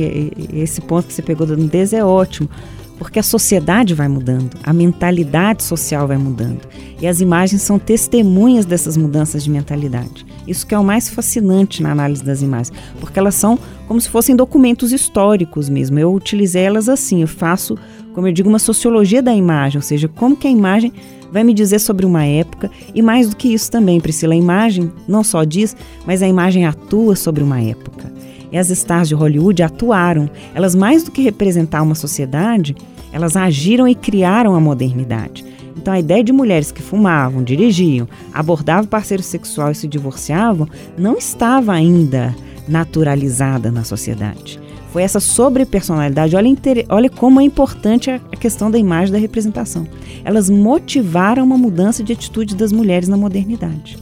Esse 0.52 0.80
ponto 0.80 1.06
que 1.06 1.12
você 1.12 1.22
pegou 1.22 1.46
da 1.46 1.56
nudez 1.56 1.92
é 1.92 2.04
ótimo 2.04 2.48
porque 2.98 3.18
a 3.18 3.22
sociedade 3.22 3.94
vai 3.94 4.08
mudando, 4.08 4.56
a 4.64 4.72
mentalidade 4.72 5.62
social 5.62 6.08
vai 6.08 6.18
mudando. 6.18 6.60
E 7.00 7.06
as 7.06 7.20
imagens 7.20 7.62
são 7.62 7.78
testemunhas 7.78 8.66
dessas 8.66 8.96
mudanças 8.96 9.44
de 9.44 9.50
mentalidade. 9.50 10.26
Isso 10.46 10.66
que 10.66 10.74
é 10.74 10.78
o 10.78 10.84
mais 10.84 11.08
fascinante 11.08 11.82
na 11.82 11.92
análise 11.92 12.24
das 12.24 12.42
imagens, 12.42 12.76
porque 13.00 13.18
elas 13.18 13.36
são 13.36 13.58
como 13.86 14.00
se 14.00 14.08
fossem 14.08 14.34
documentos 14.34 14.92
históricos 14.92 15.68
mesmo. 15.68 15.98
Eu 15.98 16.12
utilizei 16.12 16.62
elas 16.62 16.88
assim, 16.88 17.22
eu 17.22 17.28
faço, 17.28 17.78
como 18.14 18.26
eu 18.26 18.32
digo, 18.32 18.48
uma 18.48 18.58
sociologia 18.58 19.22
da 19.22 19.32
imagem, 19.32 19.78
ou 19.78 19.82
seja, 19.82 20.08
como 20.08 20.36
que 20.36 20.48
a 20.48 20.50
imagem 20.50 20.92
vai 21.30 21.44
me 21.44 21.54
dizer 21.54 21.78
sobre 21.78 22.04
uma 22.04 22.24
época 22.24 22.70
e 22.94 23.02
mais 23.02 23.28
do 23.28 23.36
que 23.36 23.52
isso 23.52 23.70
também, 23.70 24.00
Priscila, 24.00 24.34
a 24.34 24.36
imagem 24.36 24.90
não 25.06 25.22
só 25.22 25.44
diz, 25.44 25.76
mas 26.06 26.22
a 26.22 26.26
imagem 26.26 26.66
atua 26.66 27.14
sobre 27.14 27.44
uma 27.44 27.60
época 27.60 28.08
e 28.50 28.58
as 28.58 28.70
stars 28.70 29.08
de 29.08 29.14
Hollywood 29.14 29.62
atuaram. 29.62 30.28
Elas, 30.54 30.74
mais 30.74 31.02
do 31.02 31.10
que 31.10 31.22
representar 31.22 31.82
uma 31.82 31.94
sociedade, 31.94 32.76
elas 33.12 33.36
agiram 33.36 33.86
e 33.88 33.94
criaram 33.94 34.54
a 34.54 34.60
modernidade. 34.60 35.44
Então, 35.76 35.94
a 35.94 36.00
ideia 36.00 36.24
de 36.24 36.32
mulheres 36.32 36.72
que 36.72 36.82
fumavam, 36.82 37.42
dirigiam, 37.42 38.08
abordavam 38.32 38.86
parceiro 38.86 39.22
sexual 39.22 39.70
e 39.70 39.74
se 39.74 39.86
divorciavam 39.86 40.68
não 40.96 41.16
estava 41.16 41.72
ainda 41.72 42.34
naturalizada 42.66 43.70
na 43.70 43.84
sociedade. 43.84 44.60
Foi 44.92 45.02
essa 45.02 45.20
sobrepersonalidade. 45.20 46.34
Olha, 46.34 46.50
olha 46.88 47.10
como 47.10 47.40
é 47.40 47.44
importante 47.44 48.10
a 48.10 48.18
questão 48.18 48.70
da 48.70 48.78
imagem 48.78 49.12
da 49.12 49.18
representação. 49.18 49.86
Elas 50.24 50.50
motivaram 50.50 51.44
uma 51.44 51.58
mudança 51.58 52.02
de 52.02 52.12
atitude 52.12 52.56
das 52.56 52.72
mulheres 52.72 53.08
na 53.08 53.16
modernidade. 53.16 53.98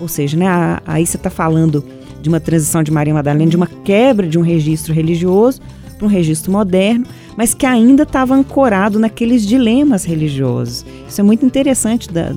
Ou 0.00 0.08
seja, 0.08 0.36
né, 0.36 0.46
aí 0.86 1.06
você 1.06 1.16
está 1.16 1.30
falando 1.30 1.84
de 2.24 2.30
uma 2.30 2.40
transição 2.40 2.82
de 2.82 2.90
Maria 2.90 3.12
Madalena, 3.12 3.50
de 3.50 3.56
uma 3.56 3.66
quebra 3.66 4.26
de 4.26 4.38
um 4.38 4.42
registro 4.42 4.94
religioso 4.94 5.60
para 5.98 6.06
um 6.06 6.08
registro 6.08 6.50
moderno, 6.50 7.04
mas 7.36 7.52
que 7.52 7.66
ainda 7.66 8.04
estava 8.04 8.34
ancorado 8.34 8.98
naqueles 8.98 9.46
dilemas 9.46 10.04
religiosos. 10.04 10.86
Isso 11.06 11.20
é 11.20 11.24
muito 11.24 11.44
interessante 11.44 12.10
da, 12.10 12.34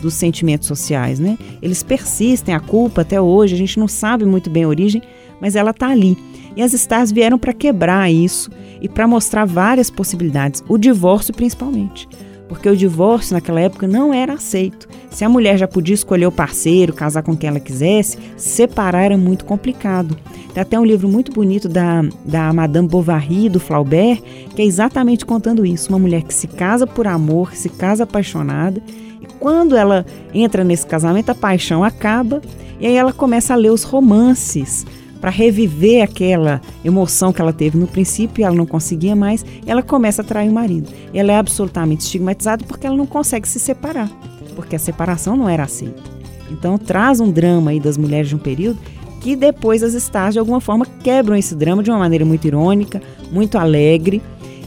dos 0.00 0.14
sentimentos 0.14 0.66
sociais, 0.66 1.20
né? 1.20 1.36
Eles 1.60 1.82
persistem, 1.82 2.54
a 2.54 2.60
culpa 2.60 3.02
até 3.02 3.20
hoje, 3.20 3.54
a 3.54 3.58
gente 3.58 3.78
não 3.78 3.86
sabe 3.86 4.24
muito 4.24 4.48
bem 4.48 4.64
a 4.64 4.68
origem, 4.68 5.02
mas 5.38 5.54
ela 5.54 5.72
está 5.72 5.88
ali. 5.88 6.16
E 6.56 6.62
as 6.62 6.72
stars 6.72 7.12
vieram 7.12 7.38
para 7.38 7.52
quebrar 7.52 8.10
isso 8.10 8.50
e 8.80 8.88
para 8.88 9.06
mostrar 9.06 9.44
várias 9.44 9.90
possibilidades, 9.90 10.64
o 10.66 10.78
divórcio 10.78 11.34
principalmente. 11.34 12.08
Porque 12.48 12.68
o 12.68 12.76
divórcio 12.76 13.34
naquela 13.34 13.60
época 13.60 13.86
não 13.86 14.12
era 14.12 14.34
aceito. 14.34 14.86
Se 15.10 15.24
a 15.24 15.28
mulher 15.28 15.56
já 15.56 15.66
podia 15.66 15.94
escolher 15.94 16.26
o 16.26 16.32
parceiro, 16.32 16.92
casar 16.92 17.22
com 17.22 17.36
quem 17.36 17.48
ela 17.48 17.60
quisesse, 17.60 18.18
separar 18.36 19.04
era 19.04 19.16
muito 19.16 19.44
complicado. 19.44 20.16
Tem 20.52 20.60
até 20.62 20.78
um 20.78 20.84
livro 20.84 21.08
muito 21.08 21.32
bonito 21.32 21.68
da, 21.68 22.02
da 22.24 22.52
Madame 22.52 22.88
Bovary, 22.88 23.48
do 23.48 23.58
Flaubert, 23.58 24.20
que 24.54 24.62
é 24.62 24.64
exatamente 24.64 25.24
contando 25.24 25.64
isso. 25.64 25.88
Uma 25.88 25.98
mulher 25.98 26.22
que 26.22 26.34
se 26.34 26.46
casa 26.46 26.86
por 26.86 27.06
amor, 27.06 27.54
se 27.54 27.68
casa 27.68 28.04
apaixonada, 28.04 28.82
e 29.20 29.26
quando 29.38 29.76
ela 29.76 30.04
entra 30.32 30.62
nesse 30.62 30.86
casamento, 30.86 31.30
a 31.30 31.34
paixão 31.34 31.82
acaba, 31.82 32.42
e 32.78 32.86
aí 32.86 32.94
ela 32.94 33.12
começa 33.12 33.54
a 33.54 33.56
ler 33.56 33.70
os 33.70 33.84
romances 33.84 34.84
para 35.24 35.30
reviver 35.30 36.02
aquela 36.02 36.60
emoção 36.84 37.32
que 37.32 37.40
ela 37.40 37.50
teve 37.50 37.78
no 37.78 37.86
princípio 37.86 38.42
e 38.42 38.44
ela 38.44 38.54
não 38.54 38.66
conseguia 38.66 39.16
mais, 39.16 39.42
ela 39.64 39.82
começa 39.82 40.20
a 40.20 40.24
trair 40.24 40.50
o 40.50 40.52
marido. 40.52 40.92
Ela 41.14 41.32
é 41.32 41.38
absolutamente 41.38 42.04
estigmatizada 42.04 42.62
porque 42.66 42.86
ela 42.86 42.94
não 42.94 43.06
consegue 43.06 43.48
se 43.48 43.58
separar, 43.58 44.10
porque 44.54 44.76
a 44.76 44.78
separação 44.78 45.34
não 45.34 45.48
era 45.48 45.62
aceita. 45.62 46.02
Então 46.50 46.76
traz 46.76 47.20
um 47.20 47.30
drama 47.30 47.70
aí 47.70 47.80
das 47.80 47.96
mulheres 47.96 48.28
de 48.28 48.36
um 48.36 48.38
período 48.38 48.78
que 49.22 49.34
depois 49.34 49.82
as 49.82 49.94
stars 49.94 50.34
de 50.34 50.38
alguma 50.38 50.60
forma 50.60 50.84
quebram 51.02 51.34
esse 51.36 51.54
drama 51.54 51.82
de 51.82 51.90
uma 51.90 52.00
maneira 52.00 52.26
muito 52.26 52.46
irônica, 52.46 53.00
muito 53.32 53.56
alegre, 53.56 54.20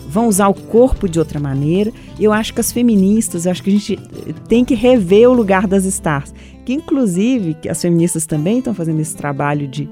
vão 0.09 0.27
usar 0.27 0.47
o 0.47 0.55
corpo 0.55 1.07
de 1.07 1.19
outra 1.19 1.39
maneira. 1.39 1.93
Eu 2.19 2.33
acho 2.33 2.51
que 2.51 2.61
as 2.61 2.71
feministas, 2.71 3.45
eu 3.45 3.51
acho 3.51 3.61
que 3.61 3.69
a 3.69 3.73
gente 3.73 3.99
tem 4.47 4.65
que 4.65 4.73
rever 4.73 5.29
o 5.29 5.35
lugar 5.35 5.67
das 5.67 5.85
stars, 5.85 6.33
que 6.65 6.73
inclusive 6.73 7.53
que 7.53 7.69
as 7.69 7.79
feministas 7.79 8.25
também 8.25 8.57
estão 8.57 8.73
fazendo 8.73 8.99
esse 8.99 9.15
trabalho 9.15 9.67
de 9.67 9.87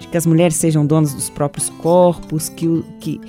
de 0.00 0.08
que 0.08 0.16
as 0.16 0.26
mulheres 0.26 0.56
sejam 0.56 0.84
donas 0.84 1.14
dos 1.14 1.30
próprios 1.30 1.68
corpos, 1.68 2.48
que, 2.48 2.66
o, 2.66 2.82
que 2.98 3.20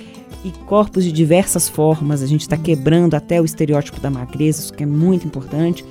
e 0.44 0.50
corpos 0.66 1.04
de 1.04 1.12
diversas 1.12 1.68
formas, 1.68 2.22
a 2.22 2.26
gente 2.26 2.40
está 2.40 2.56
quebrando 2.56 3.14
até 3.14 3.40
o 3.40 3.44
estereótipo 3.44 4.00
da 4.00 4.10
magreza, 4.10 4.60
isso 4.60 4.72
que 4.72 4.82
é 4.82 4.86
muito 4.86 5.24
importante, 5.26 5.84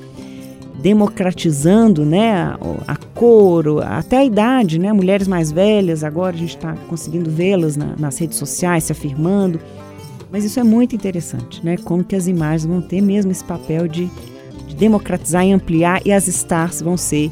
democratizando 0.81 2.03
né, 2.03 2.33
a, 2.33 2.57
a 2.87 2.95
cor, 2.95 3.83
até 3.83 4.17
a 4.17 4.25
idade, 4.25 4.79
né, 4.79 4.91
mulheres 4.91 5.27
mais 5.27 5.51
velhas, 5.51 6.03
agora 6.03 6.35
a 6.35 6.39
gente 6.39 6.57
está 6.57 6.73
conseguindo 6.89 7.29
vê-las 7.29 7.77
na, 7.77 7.95
nas 7.97 8.17
redes 8.17 8.37
sociais 8.37 8.85
se 8.85 8.91
afirmando, 8.91 9.59
mas 10.31 10.43
isso 10.43 10.59
é 10.59 10.63
muito 10.63 10.95
interessante, 10.95 11.63
né, 11.63 11.77
como 11.77 12.03
que 12.03 12.15
as 12.15 12.27
imagens 12.27 12.65
vão 12.65 12.81
ter 12.81 12.99
mesmo 12.99 13.31
esse 13.31 13.43
papel 13.43 13.87
de, 13.87 14.09
de 14.67 14.75
democratizar 14.75 15.45
e 15.45 15.53
ampliar 15.53 16.01
e 16.05 16.11
as 16.11 16.27
stars 16.27 16.81
vão 16.81 16.97
ser 16.97 17.31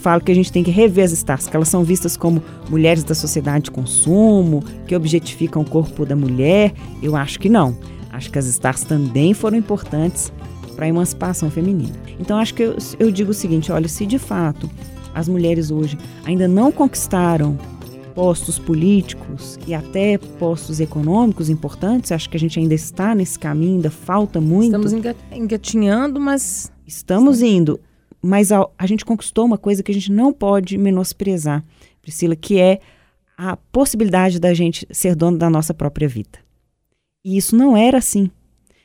falo 0.00 0.20
que 0.20 0.32
a 0.32 0.34
gente 0.34 0.50
tem 0.50 0.64
que 0.64 0.70
rever 0.70 1.04
as 1.04 1.12
stars, 1.12 1.46
que 1.46 1.54
elas 1.54 1.68
são 1.68 1.84
vistas 1.84 2.16
como 2.16 2.42
mulheres 2.68 3.04
da 3.04 3.14
sociedade 3.14 3.64
de 3.64 3.70
consumo, 3.70 4.64
que 4.86 4.96
objetificam 4.96 5.62
o 5.62 5.64
corpo 5.64 6.04
da 6.04 6.16
mulher. 6.16 6.72
Eu 7.02 7.14
acho 7.14 7.38
que 7.38 7.48
não. 7.48 7.76
Acho 8.10 8.30
que 8.30 8.38
as 8.38 8.46
stars 8.46 8.82
também 8.82 9.34
foram 9.34 9.56
importantes 9.56 10.32
para 10.74 10.86
a 10.86 10.88
emancipação 10.88 11.50
feminina. 11.50 11.94
Então 12.18 12.38
acho 12.38 12.54
que 12.54 12.62
eu, 12.62 12.76
eu 12.98 13.10
digo 13.10 13.30
o 13.30 13.34
seguinte: 13.34 13.70
olha, 13.70 13.88
se 13.88 14.06
de 14.06 14.18
fato 14.18 14.68
as 15.14 15.28
mulheres 15.28 15.70
hoje 15.70 15.98
ainda 16.24 16.48
não 16.48 16.72
conquistaram 16.72 17.58
postos 18.14 18.58
políticos 18.58 19.58
e 19.66 19.74
até 19.74 20.18
postos 20.18 20.80
econômicos 20.80 21.48
importantes, 21.48 22.10
acho 22.10 22.28
que 22.28 22.36
a 22.36 22.40
gente 22.40 22.58
ainda 22.58 22.74
está 22.74 23.14
nesse 23.14 23.38
caminho, 23.38 23.76
ainda 23.76 23.90
falta 23.90 24.40
muito. 24.40 24.76
Estamos 24.76 25.14
engatinhando, 25.30 26.20
mas. 26.20 26.72
Estamos 26.86 27.40
indo 27.40 27.78
mas 28.22 28.52
a, 28.52 28.68
a 28.78 28.86
gente 28.86 29.04
conquistou 29.04 29.44
uma 29.44 29.58
coisa 29.58 29.82
que 29.82 29.90
a 29.90 29.94
gente 29.94 30.12
não 30.12 30.32
pode 30.32 30.76
menosprezar, 30.76 31.64
Priscila, 32.02 32.36
que 32.36 32.58
é 32.58 32.80
a 33.36 33.56
possibilidade 33.56 34.38
da 34.38 34.52
gente 34.52 34.86
ser 34.90 35.14
dono 35.14 35.38
da 35.38 35.48
nossa 35.48 35.72
própria 35.72 36.06
vida. 36.06 36.38
E 37.24 37.36
isso 37.36 37.56
não 37.56 37.76
era 37.76 37.98
assim. 37.98 38.30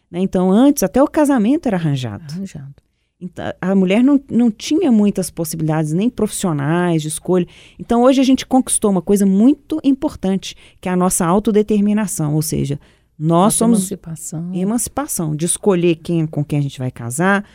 Né? 0.10 0.20
Então, 0.20 0.52
antes, 0.52 0.84
até 0.84 1.02
o 1.04 1.08
casamento 1.08 1.68
era 1.68 1.78
arranjado. 1.78 2.24
Arranjado. 2.32 2.74
Então, 3.20 3.46
a 3.62 3.74
mulher 3.74 4.04
não, 4.04 4.22
não 4.30 4.52
tinha 4.52 4.92
muitas 4.92 5.30
possibilidades, 5.30 5.94
nem 5.94 6.10
profissionais, 6.10 7.02
de 7.02 7.08
escolha. 7.08 7.48
Então, 7.80 8.04
hoje 8.04 8.22
a 8.22 8.24
gente 8.24 8.46
conquistou 8.46 8.92
uma 8.92 9.02
coisa 9.02 9.26
muito 9.26 9.80
importante, 9.84 10.56
que 10.80 10.90
é 10.90 10.92
a 10.92 10.98
nossa 10.98 11.26
autodeterminação. 11.26 12.36
Ou 12.36 12.42
seja, 12.42 12.80
nós 13.18 13.30
nossa 13.30 13.58
somos. 13.58 13.80
Emancipação. 13.80 14.54
Emancipação, 14.54 15.36
de 15.36 15.46
escolher 15.46 15.96
quem, 15.96 16.28
com 16.28 16.44
quem 16.44 16.60
a 16.60 16.62
gente 16.62 16.78
vai 16.78 16.92
casar, 16.92 17.46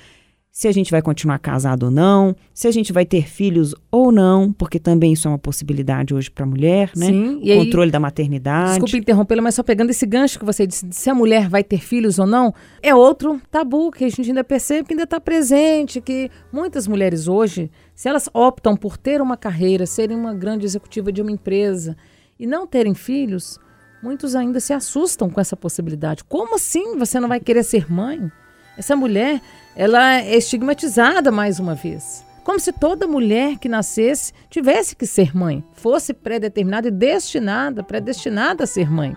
se 0.60 0.68
a 0.68 0.72
gente 0.72 0.90
vai 0.90 1.00
continuar 1.00 1.38
casado 1.38 1.84
ou 1.84 1.90
não, 1.90 2.36
se 2.52 2.68
a 2.68 2.70
gente 2.70 2.92
vai 2.92 3.06
ter 3.06 3.26
filhos 3.26 3.74
ou 3.90 4.12
não, 4.12 4.52
porque 4.52 4.78
também 4.78 5.14
isso 5.14 5.26
é 5.26 5.30
uma 5.30 5.38
possibilidade 5.38 6.12
hoje 6.12 6.30
para 6.30 6.44
a 6.44 6.46
mulher, 6.46 6.90
né? 6.94 7.06
Sim, 7.06 7.40
e 7.42 7.54
o 7.54 7.64
controle 7.64 7.90
da 7.90 7.98
maternidade. 7.98 8.72
Desculpe 8.72 8.98
interrompê-la, 8.98 9.40
mas 9.40 9.54
só 9.54 9.62
pegando 9.62 9.88
esse 9.88 10.04
gancho 10.04 10.38
que 10.38 10.44
você 10.44 10.66
disse, 10.66 10.86
se 10.90 11.08
a 11.08 11.14
mulher 11.14 11.48
vai 11.48 11.64
ter 11.64 11.80
filhos 11.80 12.18
ou 12.18 12.26
não, 12.26 12.52
é 12.82 12.94
outro 12.94 13.40
tabu 13.50 13.90
que 13.90 14.04
a 14.04 14.10
gente 14.10 14.28
ainda 14.28 14.44
percebe 14.44 14.86
que 14.86 14.92
ainda 14.92 15.04
está 15.04 15.18
presente, 15.18 15.98
que 15.98 16.30
muitas 16.52 16.86
mulheres 16.86 17.26
hoje, 17.26 17.70
se 17.94 18.06
elas 18.06 18.28
optam 18.34 18.76
por 18.76 18.98
ter 18.98 19.22
uma 19.22 19.38
carreira, 19.38 19.86
serem 19.86 20.14
uma 20.14 20.34
grande 20.34 20.66
executiva 20.66 21.10
de 21.10 21.22
uma 21.22 21.30
empresa 21.30 21.96
e 22.38 22.46
não 22.46 22.66
terem 22.66 22.92
filhos, 22.92 23.58
muitos 24.02 24.34
ainda 24.34 24.60
se 24.60 24.74
assustam 24.74 25.30
com 25.30 25.40
essa 25.40 25.56
possibilidade. 25.56 26.22
Como 26.22 26.56
assim 26.56 26.98
você 26.98 27.18
não 27.18 27.30
vai 27.30 27.40
querer 27.40 27.62
ser 27.62 27.90
mãe? 27.90 28.30
Essa 28.76 28.96
mulher, 28.96 29.40
ela 29.76 30.20
é 30.20 30.36
estigmatizada 30.36 31.30
mais 31.30 31.58
uma 31.58 31.74
vez. 31.74 32.24
Como 32.44 32.58
se 32.58 32.72
toda 32.72 33.06
mulher 33.06 33.58
que 33.58 33.68
nascesse 33.68 34.32
tivesse 34.48 34.96
que 34.96 35.06
ser 35.06 35.36
mãe, 35.36 35.62
fosse 35.74 36.14
pré-determinada 36.14 36.88
e 36.88 36.90
destinada, 36.90 37.82
predestinada 37.82 38.64
a 38.64 38.66
ser 38.66 38.90
mãe. 38.90 39.16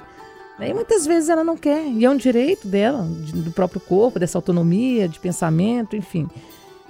E 0.60 0.74
muitas 0.74 1.06
vezes 1.06 1.30
ela 1.30 1.44
não 1.44 1.58
quer, 1.58 1.86
e 1.88 2.06
é 2.06 2.10
um 2.10 2.16
direito 2.16 2.68
dela, 2.68 3.04
do 3.34 3.52
próprio 3.52 3.82
corpo, 3.82 4.20
dessa 4.20 4.38
autonomia, 4.38 5.08
de 5.08 5.20
pensamento, 5.20 5.96
enfim. 5.96 6.30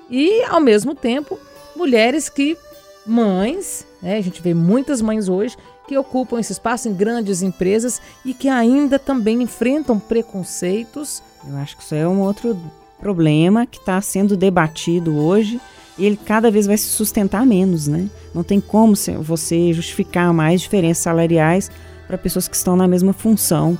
E, 0.10 0.43
ao 0.43 0.60
mesmo 0.60 0.93
tempo, 0.93 1.39
mulheres 1.76 2.30
que, 2.30 2.58
mães, 3.06 3.88
né, 4.02 4.17
a 4.17 4.21
gente 4.21 4.41
vê 4.41 4.54
muitas 4.54 5.02
mães 5.02 5.30
hoje, 5.30 5.56
que 5.88 5.97
ocupam 5.97 6.39
esse 6.39 6.52
espaço 6.52 6.88
em 6.88 6.93
grandes 6.93 7.41
empresas 7.41 8.02
e 8.23 8.34
que 8.34 8.49
ainda 8.49 8.99
também 8.99 9.41
enfrentam 9.41 9.99
preconceitos. 9.99 11.23
Eu 11.47 11.58
acho 11.58 11.77
que 11.77 11.84
isso 11.84 11.95
é 11.95 12.08
um 12.08 12.21
outro 12.21 12.58
problema 12.99 13.65
que 13.65 13.77
está 13.77 13.99
sendo 14.01 14.38
debatido 14.38 15.17
hoje 15.17 15.60
e 15.97 16.06
ele 16.06 16.17
cada 16.17 16.49
vez 16.49 16.65
vai 16.65 16.77
se 16.77 16.88
sustentar 16.88 17.45
menos, 17.45 17.88
né? 17.88 18.10
Não 18.34 18.43
tem 18.43 18.60
como 18.60 18.95
você 19.21 19.73
justificar 19.73 20.34
mais 20.34 20.62
diferenças 20.62 21.03
salariais 21.03 21.69
para 22.08 22.17
pessoas 22.17 22.47
que 22.47 22.56
estão 22.56 22.75
na 22.75 22.88
mesma 22.88 23.13
função 23.13 23.77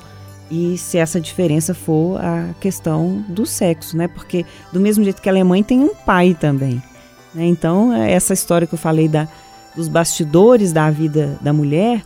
e 0.50 0.76
se 0.76 0.98
essa 0.98 1.20
diferença 1.20 1.74
for 1.74 2.20
a 2.22 2.54
questão 2.60 3.24
do 3.28 3.46
sexo, 3.46 3.96
né? 3.96 4.08
Porque 4.08 4.44
do 4.72 4.78
mesmo 4.78 5.02
jeito 5.02 5.20
que 5.20 5.28
ela 5.28 5.38
é 5.38 5.44
mãe, 5.44 5.62
tem 5.62 5.80
um 5.80 5.94
pai 5.94 6.36
também. 6.38 6.82
Né? 7.34 7.46
Então, 7.46 7.92
essa 7.92 8.32
história 8.32 8.66
que 8.66 8.74
eu 8.74 8.78
falei 8.78 9.08
da, 9.08 9.26
dos 9.74 9.88
bastidores 9.88 10.72
da 10.72 10.90
vida 10.90 11.38
da 11.40 11.52
mulher, 11.52 12.04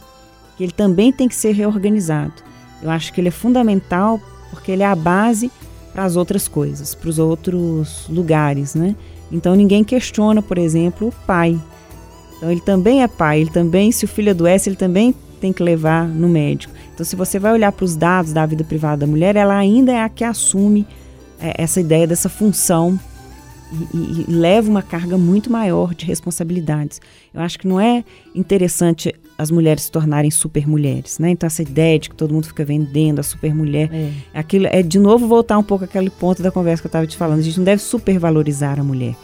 que 0.57 0.65
ele 0.65 0.73
também 0.73 1.13
tem 1.13 1.29
que 1.29 1.35
ser 1.35 1.53
reorganizado. 1.53 2.35
Eu 2.81 2.91
acho 2.91 3.13
que 3.13 3.21
ele 3.21 3.29
é 3.29 3.33
fundamental 3.33 4.21
porque 4.51 4.73
ele 4.73 4.83
é 4.83 4.87
a 4.87 4.95
base 4.95 5.51
para 5.93 6.05
as 6.05 6.17
outras 6.17 6.47
coisas, 6.47 6.95
para 6.95 7.09
os 7.09 7.19
outros 7.19 8.07
lugares, 8.09 8.75
né? 8.75 8.95
Então 9.31 9.55
ninguém 9.55 9.85
questiona, 9.85 10.41
por 10.41 10.59
exemplo, 10.59 11.09
o 11.09 11.13
pai. 11.27 11.59
Então 12.37 12.51
ele 12.51 12.61
também 12.61 13.03
é 13.03 13.09
pai, 13.09 13.41
ele 13.41 13.51
também, 13.51 13.91
se 13.93 14.05
o 14.05 14.09
filho 14.09 14.31
adoece, 14.31 14.69
ele 14.69 14.77
também 14.77 15.15
tem 15.41 15.53
que 15.53 15.63
levar 15.63 16.07
no 16.07 16.29
médico. 16.29 16.73
Então 16.95 17.05
se 17.05 17.17
você 17.17 17.39
vai 17.39 17.53
olhar 17.53 17.73
para 17.73 17.85
os 17.85 17.97
dados 17.97 18.33
da 18.33 18.47
vida 18.47 18.65
privada 18.65 18.99
da 18.99 19.07
mulher, 19.07 19.37
ela 19.37 19.57
ainda 19.57 19.93
é 19.93 20.01
a 20.01 20.09
que 20.09 20.25
assume 20.25 20.87
é, 21.41 21.55
essa 21.63 21.81
ideia 21.81 22.07
dessa 22.07 22.29
função 22.29 22.99
e, 23.73 23.97
e, 23.97 24.25
leva 24.29 24.69
uma 24.69 24.83
carga 24.83 25.19
muito 25.19 25.51
maior 25.51 25.95
de 25.95 26.07
responsabilidades. 26.07 27.01
Eu 27.33 27.41
acho 27.41 27.59
que 27.59 27.69
não 27.69 27.81
é 27.81 28.05
interessante 28.35 29.15
as 29.39 29.53
mulheres 29.53 29.85
se 29.85 29.93
tornarem 29.93 30.33
super 30.33 30.67
mulheres, 30.67 31.21
né? 31.21 31.31
Então 31.31 31.47
essa 31.47 31.63
ideia 31.63 31.97
de 31.97 32.11
que 32.11 32.17
todo 32.17 32.35
mundo 32.35 32.49
fica 32.49 32.65
vendendo 32.65 33.21
a 33.21 33.23
super 33.23 33.55
mulher, 33.55 33.89
é. 33.93 34.11
aquilo 34.35 34.67
é 34.67 34.83
de 34.83 34.99
novo 34.99 35.29
voltar 35.29 35.57
um 35.57 35.63
pouco 35.63 35.85
aquele 35.85 36.11
ponto 36.11 36.43
da 36.43 36.51
conversa 36.51 36.83
que 36.83 36.87
eu 36.87 36.91
estava 36.91 37.07
te 37.07 37.17
falando. 37.17 37.39
A 37.39 37.43
gente 37.43 37.57
não 37.57 37.65
deve 37.65 37.81
supervalorizar 37.81 38.81
a 38.81 38.83
mulher, 38.83 39.15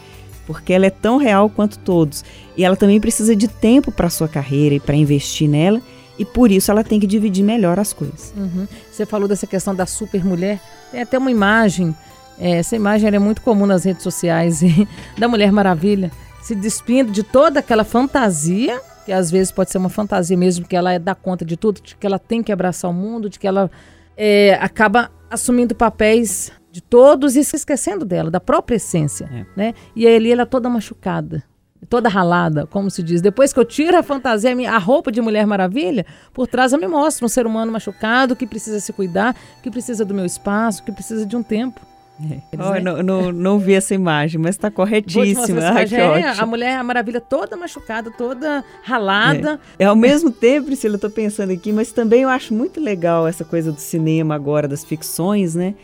porque 0.47 0.71
ela 0.71 0.85
é 0.85 0.89
tão 0.89 1.17
real 1.17 1.49
quanto 1.49 1.77
todos 1.79 2.23
e 2.55 2.63
ela 2.63 2.77
também 2.77 3.01
precisa 3.01 3.35
de 3.35 3.49
tempo 3.49 3.91
para 3.91 4.09
sua 4.09 4.29
carreira 4.29 4.75
e 4.75 4.79
para 4.79 4.95
investir 4.95 5.49
nela. 5.49 5.81
E 6.17 6.23
por 6.23 6.49
isso 6.49 6.71
ela 6.71 6.81
tem 6.81 6.97
que 6.97 7.05
dividir 7.05 7.43
melhor 7.43 7.77
as 7.77 7.91
coisas. 7.91 8.33
Uhum. 8.37 8.65
Você 8.89 9.05
falou 9.05 9.27
dessa 9.27 9.45
questão 9.45 9.75
da 9.75 9.85
super 9.85 10.23
mulher. 10.23 10.61
Tem 10.89 11.01
até 11.01 11.17
uma 11.17 11.29
imagem 11.29 11.93
é, 12.39 12.57
essa 12.57 12.75
imagem 12.75 13.09
é 13.13 13.19
muito 13.19 13.41
comum 13.41 13.65
nas 13.65 13.83
redes 13.83 14.03
sociais 14.03 14.61
da 15.17 15.27
Mulher 15.27 15.51
Maravilha, 15.51 16.11
se 16.41 16.53
despindo 16.53 17.11
de 17.11 17.23
toda 17.23 17.59
aquela 17.59 17.83
fantasia, 17.83 18.81
que 19.05 19.11
às 19.11 19.29
vezes 19.29 19.51
pode 19.51 19.69
ser 19.69 19.77
uma 19.77 19.89
fantasia 19.89 20.35
mesmo, 20.35 20.67
que 20.67 20.75
ela 20.75 20.91
é 20.91 20.99
dá 20.99 21.13
conta 21.13 21.45
de 21.45 21.55
tudo, 21.55 21.79
de 21.79 21.95
que 21.95 22.07
ela 22.07 22.17
tem 22.17 22.41
que 22.41 22.51
abraçar 22.51 22.89
o 22.89 22.93
mundo, 22.93 23.29
de 23.29 23.37
que 23.37 23.47
ela 23.47 23.69
é, 24.17 24.57
acaba 24.59 25.11
assumindo 25.29 25.75
papéis 25.75 26.51
de 26.71 26.81
todos 26.81 27.35
e 27.35 27.43
se 27.43 27.55
esquecendo 27.55 28.03
dela, 28.03 28.31
da 28.31 28.39
própria 28.39 28.77
essência, 28.77 29.29
é. 29.31 29.45
né? 29.55 29.73
E 29.95 30.07
ali 30.07 30.31
ela 30.31 30.45
toda 30.45 30.67
machucada. 30.67 31.43
toda 31.87 32.09
ralada, 32.09 32.65
como 32.65 32.89
se 32.89 33.03
diz. 33.03 33.21
Depois 33.21 33.53
que 33.53 33.59
eu 33.59 33.65
tiro 33.65 33.97
a 33.97 34.03
fantasia, 34.03 34.51
a 34.69 34.77
roupa 34.79 35.11
de 35.11 35.21
Mulher 35.21 35.45
Maravilha, 35.45 36.05
por 36.33 36.47
trás 36.47 36.73
eu 36.73 36.79
me 36.79 36.87
mostro 36.87 37.25
um 37.25 37.29
ser 37.29 37.45
humano 37.45 37.71
machucado 37.71 38.35
que 38.35 38.47
precisa 38.47 38.79
se 38.79 38.91
cuidar, 38.91 39.35
que 39.61 39.69
precisa 39.69 40.03
do 40.03 40.13
meu 40.13 40.25
espaço, 40.25 40.83
que 40.83 40.91
precisa 40.91 41.25
de 41.25 41.35
um 41.35 41.43
tempo. 41.43 41.79
É. 42.23 42.39
Oh, 42.53 42.81
não, 42.81 43.03
não, 43.03 43.31
não, 43.31 43.59
vi 43.59 43.73
essa 43.73 43.93
imagem, 43.93 44.39
mas 44.39 44.55
está 44.55 44.71
corretíssima. 44.71 45.61
Que 45.85 45.95
é, 45.95 46.29
a 46.29 46.45
mulher 46.45 46.77
a 46.77 46.83
maravilha 46.83 47.19
toda 47.19 47.57
machucada, 47.57 48.09
toda 48.09 48.63
ralada. 48.83 49.59
É. 49.77 49.83
é 49.83 49.87
ao 49.87 49.95
mesmo 49.95 50.31
tempo, 50.31 50.67
Priscila, 50.67 50.93
eu 50.93 50.95
estou 50.95 51.09
pensando 51.09 51.51
aqui, 51.51 51.73
mas 51.73 51.91
também 51.91 52.21
eu 52.21 52.29
acho 52.29 52.53
muito 52.53 52.79
legal 52.79 53.27
essa 53.27 53.43
coisa 53.43 53.71
do 53.71 53.79
cinema 53.79 54.33
agora, 54.33 54.67
das 54.67 54.85
ficções, 54.85 55.55
né? 55.55 55.75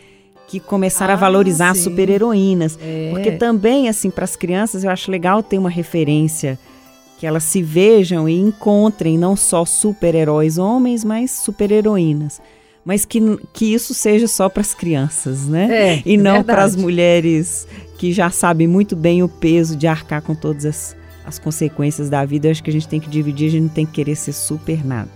Que 0.47 0.59
começaram 0.59 1.13
ah, 1.13 1.17
a 1.17 1.19
valorizar 1.19 1.75
super-heroínas. 1.75 2.77
É. 2.81 3.09
Porque 3.11 3.31
também, 3.31 3.89
assim, 3.89 4.09
para 4.09 4.23
as 4.23 4.35
crianças, 4.35 4.83
eu 4.83 4.89
acho 4.89 5.11
legal 5.11 5.43
ter 5.43 5.57
uma 5.57 5.69
referência 5.69 6.57
que 7.19 7.27
elas 7.27 7.43
se 7.43 7.61
vejam 7.61 8.27
e 8.27 8.39
encontrem 8.39 9.17
não 9.17 9.35
só 9.35 9.63
super-heróis 9.65 10.57
homens, 10.57 11.03
mas 11.03 11.31
super-heroínas 11.31 12.41
mas 12.83 13.05
que, 13.05 13.19
que 13.53 13.73
isso 13.73 13.93
seja 13.93 14.27
só 14.27 14.49
para 14.49 14.61
as 14.61 14.73
crianças, 14.73 15.47
né? 15.47 15.67
É, 15.71 16.01
e 16.05 16.17
não 16.17 16.43
para 16.43 16.63
as 16.63 16.75
mulheres 16.75 17.67
que 17.97 18.11
já 18.11 18.29
sabem 18.31 18.67
muito 18.67 18.95
bem 18.95 19.21
o 19.21 19.29
peso 19.29 19.75
de 19.75 19.85
arcar 19.85 20.21
com 20.21 20.33
todas 20.33 20.65
as, 20.65 20.95
as 21.25 21.37
consequências 21.37 22.09
da 22.09 22.25
vida. 22.25 22.47
Eu 22.47 22.51
acho 22.51 22.63
que 22.63 22.69
a 22.69 22.73
gente 22.73 22.87
tem 22.87 22.99
que 22.99 23.09
dividir, 23.09 23.47
a 23.47 23.51
gente 23.51 23.63
não 23.63 23.69
tem 23.69 23.85
que 23.85 23.91
querer 23.91 24.15
ser 24.15 24.33
super 24.33 24.83
nada. 24.83 25.11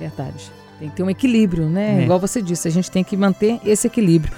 Verdade. 0.00 0.50
Tem 0.78 0.88
que 0.88 0.96
ter 0.96 1.02
um 1.02 1.10
equilíbrio, 1.10 1.68
né? 1.68 2.00
É. 2.00 2.04
Igual 2.04 2.18
você 2.18 2.40
disse, 2.40 2.66
a 2.66 2.70
gente 2.70 2.90
tem 2.90 3.04
que 3.04 3.16
manter 3.16 3.60
esse 3.64 3.86
equilíbrio. 3.86 4.32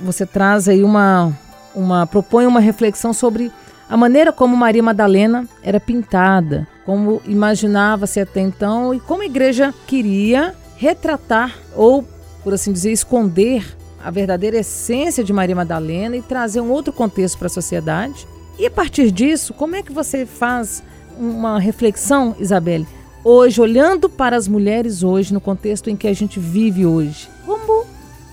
Você 0.00 0.26
traz 0.26 0.68
aí 0.68 0.84
uma, 0.84 1.36
uma 1.74 2.06
propõe 2.06 2.46
uma 2.46 2.60
reflexão 2.60 3.12
sobre 3.12 3.50
a 3.88 3.96
maneira 3.96 4.32
como 4.32 4.56
Maria 4.56 4.82
Madalena 4.82 5.48
era 5.62 5.80
pintada, 5.80 6.68
como 6.84 7.20
imaginava-se 7.26 8.20
até 8.20 8.40
então 8.40 8.94
e 8.94 9.00
como 9.00 9.22
a 9.22 9.26
igreja 9.26 9.74
queria 9.86 10.54
retratar 10.80 11.54
ou, 11.76 12.02
por 12.42 12.54
assim 12.54 12.72
dizer, 12.72 12.90
esconder 12.90 13.76
a 14.02 14.10
verdadeira 14.10 14.56
essência 14.56 15.22
de 15.22 15.30
Maria 15.30 15.54
Madalena 15.54 16.16
e 16.16 16.22
trazer 16.22 16.62
um 16.62 16.70
outro 16.70 16.90
contexto 16.90 17.36
para 17.36 17.48
a 17.48 17.50
sociedade. 17.50 18.26
E 18.58 18.64
a 18.64 18.70
partir 18.70 19.10
disso, 19.10 19.52
como 19.52 19.76
é 19.76 19.82
que 19.82 19.92
você 19.92 20.24
faz 20.24 20.82
uma 21.18 21.58
reflexão, 21.60 22.34
Isabelle, 22.40 22.86
hoje, 23.22 23.60
olhando 23.60 24.08
para 24.08 24.34
as 24.34 24.48
mulheres 24.48 25.02
hoje, 25.02 25.34
no 25.34 25.40
contexto 25.40 25.90
em 25.90 25.96
que 25.96 26.08
a 26.08 26.14
gente 26.14 26.40
vive 26.40 26.86
hoje? 26.86 27.28
Como, 27.44 27.84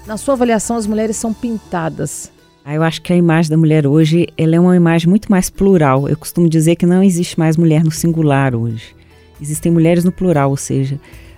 na 0.06 0.16
sua 0.16 0.36
avaliação, 0.36 0.78
as 0.78 0.88
mulheres 0.88 1.18
são 1.18 1.34
pintadas? 1.34 2.32
Ah, 2.64 2.76
eu 2.76 2.84
acho 2.84 3.02
que 3.02 3.12
a 3.12 3.16
imagem 3.18 3.52
da 3.52 3.58
mulher 3.58 3.86
hoje 3.86 4.28
ela 4.38 4.56
é 4.56 4.60
uma 4.60 4.76
imagem 4.76 5.10
muito 5.10 5.30
mais 5.30 5.50
plural. 5.50 6.08
Eu 6.08 6.16
costumo 6.16 6.48
dizer 6.48 6.78
que 6.78 6.86
não 6.86 7.04
existe 7.04 7.38
mais 7.38 7.58
mulher 7.58 7.84
no 7.84 7.92
singular 7.92 8.56
hoje. 8.56 8.96
Existem 9.42 9.70
mulheres 9.70 10.06
no 10.06 10.14
plural, 10.14 10.50
ou 10.50 10.58
seja, 10.58 10.98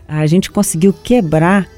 a 0.10 0.26
gente 0.26 0.50
conseguiu 0.50 0.92
quebrar 0.92 1.70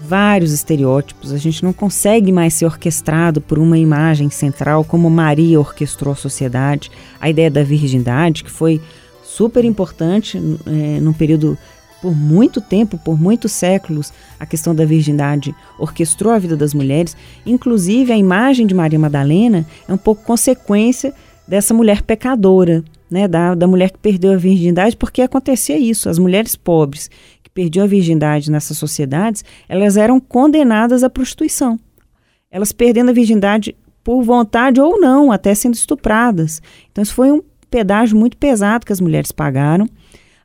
vários 0.00 0.52
estereótipos. 0.52 1.32
A 1.32 1.36
gente 1.36 1.62
não 1.62 1.72
consegue 1.74 2.32
mais 2.32 2.54
ser 2.54 2.64
orquestrado 2.64 3.40
por 3.40 3.58
uma 3.58 3.76
imagem 3.76 4.30
central 4.30 4.82
como 4.82 5.10
Maria 5.10 5.60
orquestrou 5.60 6.12
a 6.12 6.16
sociedade. 6.16 6.90
A 7.20 7.28
ideia 7.28 7.50
da 7.50 7.62
virgindade, 7.62 8.42
que 8.42 8.50
foi 8.50 8.80
super 9.22 9.64
importante 9.64 10.38
é, 10.66 11.00
num 11.00 11.12
período 11.12 11.58
por 12.00 12.16
muito 12.16 12.60
tempo, 12.60 12.96
por 12.96 13.20
muitos 13.20 13.52
séculos, 13.52 14.12
a 14.38 14.46
questão 14.46 14.74
da 14.74 14.84
virgindade 14.84 15.54
orquestrou 15.78 16.32
a 16.32 16.38
vida 16.38 16.56
das 16.56 16.72
mulheres. 16.72 17.16
Inclusive, 17.44 18.12
a 18.12 18.16
imagem 18.16 18.66
de 18.66 18.74
Maria 18.74 18.98
Madalena 18.98 19.66
é 19.86 19.92
um 19.92 19.98
pouco 19.98 20.24
consequência 20.24 21.12
dessa 21.46 21.74
mulher 21.74 22.02
pecadora 22.02 22.84
né, 23.10 23.26
da, 23.26 23.54
da 23.54 23.66
mulher 23.66 23.90
que 23.90 23.98
perdeu 23.98 24.32
a 24.32 24.36
virgindade, 24.36 24.96
porque 24.96 25.22
acontecia 25.22 25.78
isso. 25.78 26.08
As 26.08 26.18
mulheres 26.18 26.56
pobres 26.56 27.10
que 27.42 27.50
perdiam 27.50 27.84
a 27.84 27.88
virgindade 27.88 28.50
nessas 28.50 28.78
sociedades, 28.78 29.44
elas 29.68 29.96
eram 29.96 30.20
condenadas 30.20 31.02
à 31.02 31.10
prostituição. 31.10 31.78
Elas 32.50 32.72
perdendo 32.72 33.10
a 33.10 33.14
virgindade 33.14 33.74
por 34.02 34.22
vontade 34.22 34.80
ou 34.80 34.98
não, 34.98 35.30
até 35.30 35.54
sendo 35.54 35.74
estupradas. 35.74 36.62
Então, 36.90 37.02
isso 37.02 37.14
foi 37.14 37.30
um 37.30 37.42
pedágio 37.70 38.16
muito 38.16 38.36
pesado 38.36 38.86
que 38.86 38.92
as 38.92 39.00
mulheres 39.00 39.32
pagaram. 39.32 39.86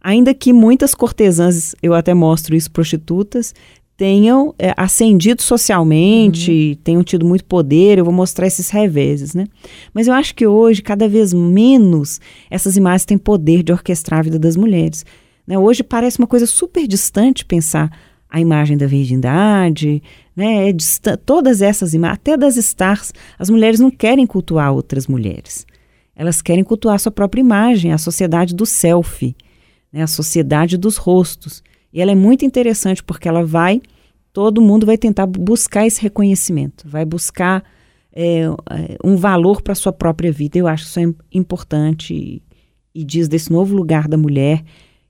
Ainda 0.01 0.33
que 0.33 0.51
muitas 0.51 0.93
cortesãs, 0.93 1.73
eu 1.81 1.93
até 1.93 2.13
mostro 2.13 2.55
isso, 2.55 2.69
prostitutas, 2.69 3.55
tenham 3.95 4.53
é, 4.57 4.73
ascendido 4.75 5.41
socialmente, 5.41 6.51
uhum. 6.51 6.83
tenham 6.83 7.03
tido 7.03 7.25
muito 7.25 7.45
poder, 7.45 7.97
eu 7.97 8.05
vou 8.05 8.13
mostrar 8.13 8.47
esses 8.47 8.69
reveses, 8.69 9.35
né? 9.35 9.45
Mas 9.93 10.07
eu 10.07 10.13
acho 10.13 10.33
que 10.33 10.47
hoje, 10.47 10.81
cada 10.81 11.07
vez 11.07 11.33
menos, 11.33 12.19
essas 12.49 12.75
imagens 12.75 13.05
têm 13.05 13.17
poder 13.17 13.63
de 13.63 13.71
orquestrar 13.71 14.19
a 14.19 14.23
vida 14.23 14.39
das 14.39 14.55
mulheres. 14.55 15.05
Né? 15.45 15.57
Hoje 15.57 15.83
parece 15.83 16.17
uma 16.19 16.27
coisa 16.27 16.47
super 16.47 16.87
distante 16.87 17.45
pensar 17.45 17.91
a 18.29 18.41
imagem 18.41 18.75
da 18.75 18.87
virgindade, 18.87 20.01
né? 20.35 20.69
É 20.69 20.73
todas 21.23 21.61
essas 21.61 21.93
imagens, 21.93 22.15
até 22.15 22.35
das 22.35 22.57
stars, 22.57 23.13
as 23.37 23.47
mulheres 23.47 23.79
não 23.79 23.91
querem 23.91 24.25
cultuar 24.25 24.73
outras 24.73 25.05
mulheres. 25.05 25.67
Elas 26.15 26.41
querem 26.41 26.63
cultuar 26.63 26.95
a 26.95 26.99
sua 26.99 27.11
própria 27.11 27.41
imagem, 27.41 27.91
a 27.91 27.97
sociedade 27.99 28.55
do 28.55 28.65
selfie, 28.65 29.35
né? 29.91 30.01
a 30.01 30.07
sociedade 30.07 30.77
dos 30.77 30.97
rostos. 30.97 31.61
E 31.93 32.01
ela 32.01 32.11
é 32.11 32.15
muito 32.15 32.43
interessante 32.43 33.03
porque 33.03 33.27
ela 33.27 33.45
vai, 33.45 33.81
todo 34.31 34.61
mundo 34.61 34.85
vai 34.85 34.97
tentar 34.97 35.27
buscar 35.27 35.85
esse 35.85 36.01
reconhecimento, 36.01 36.87
vai 36.87 37.05
buscar 37.05 37.63
é, 38.11 38.41
é 38.41 38.97
um 39.03 39.15
valor 39.15 39.61
para 39.61 39.73
a 39.73 39.75
sua 39.75 39.93
própria 39.93 40.31
vida. 40.31 40.57
Eu 40.57 40.67
acho 40.67 40.85
isso 40.85 40.99
é 40.99 41.03
importante 41.31 42.13
e, 42.13 42.41
e 42.93 43.03
diz 43.03 43.27
desse 43.27 43.51
novo 43.51 43.75
lugar 43.75 44.07
da 44.07 44.17
mulher 44.17 44.63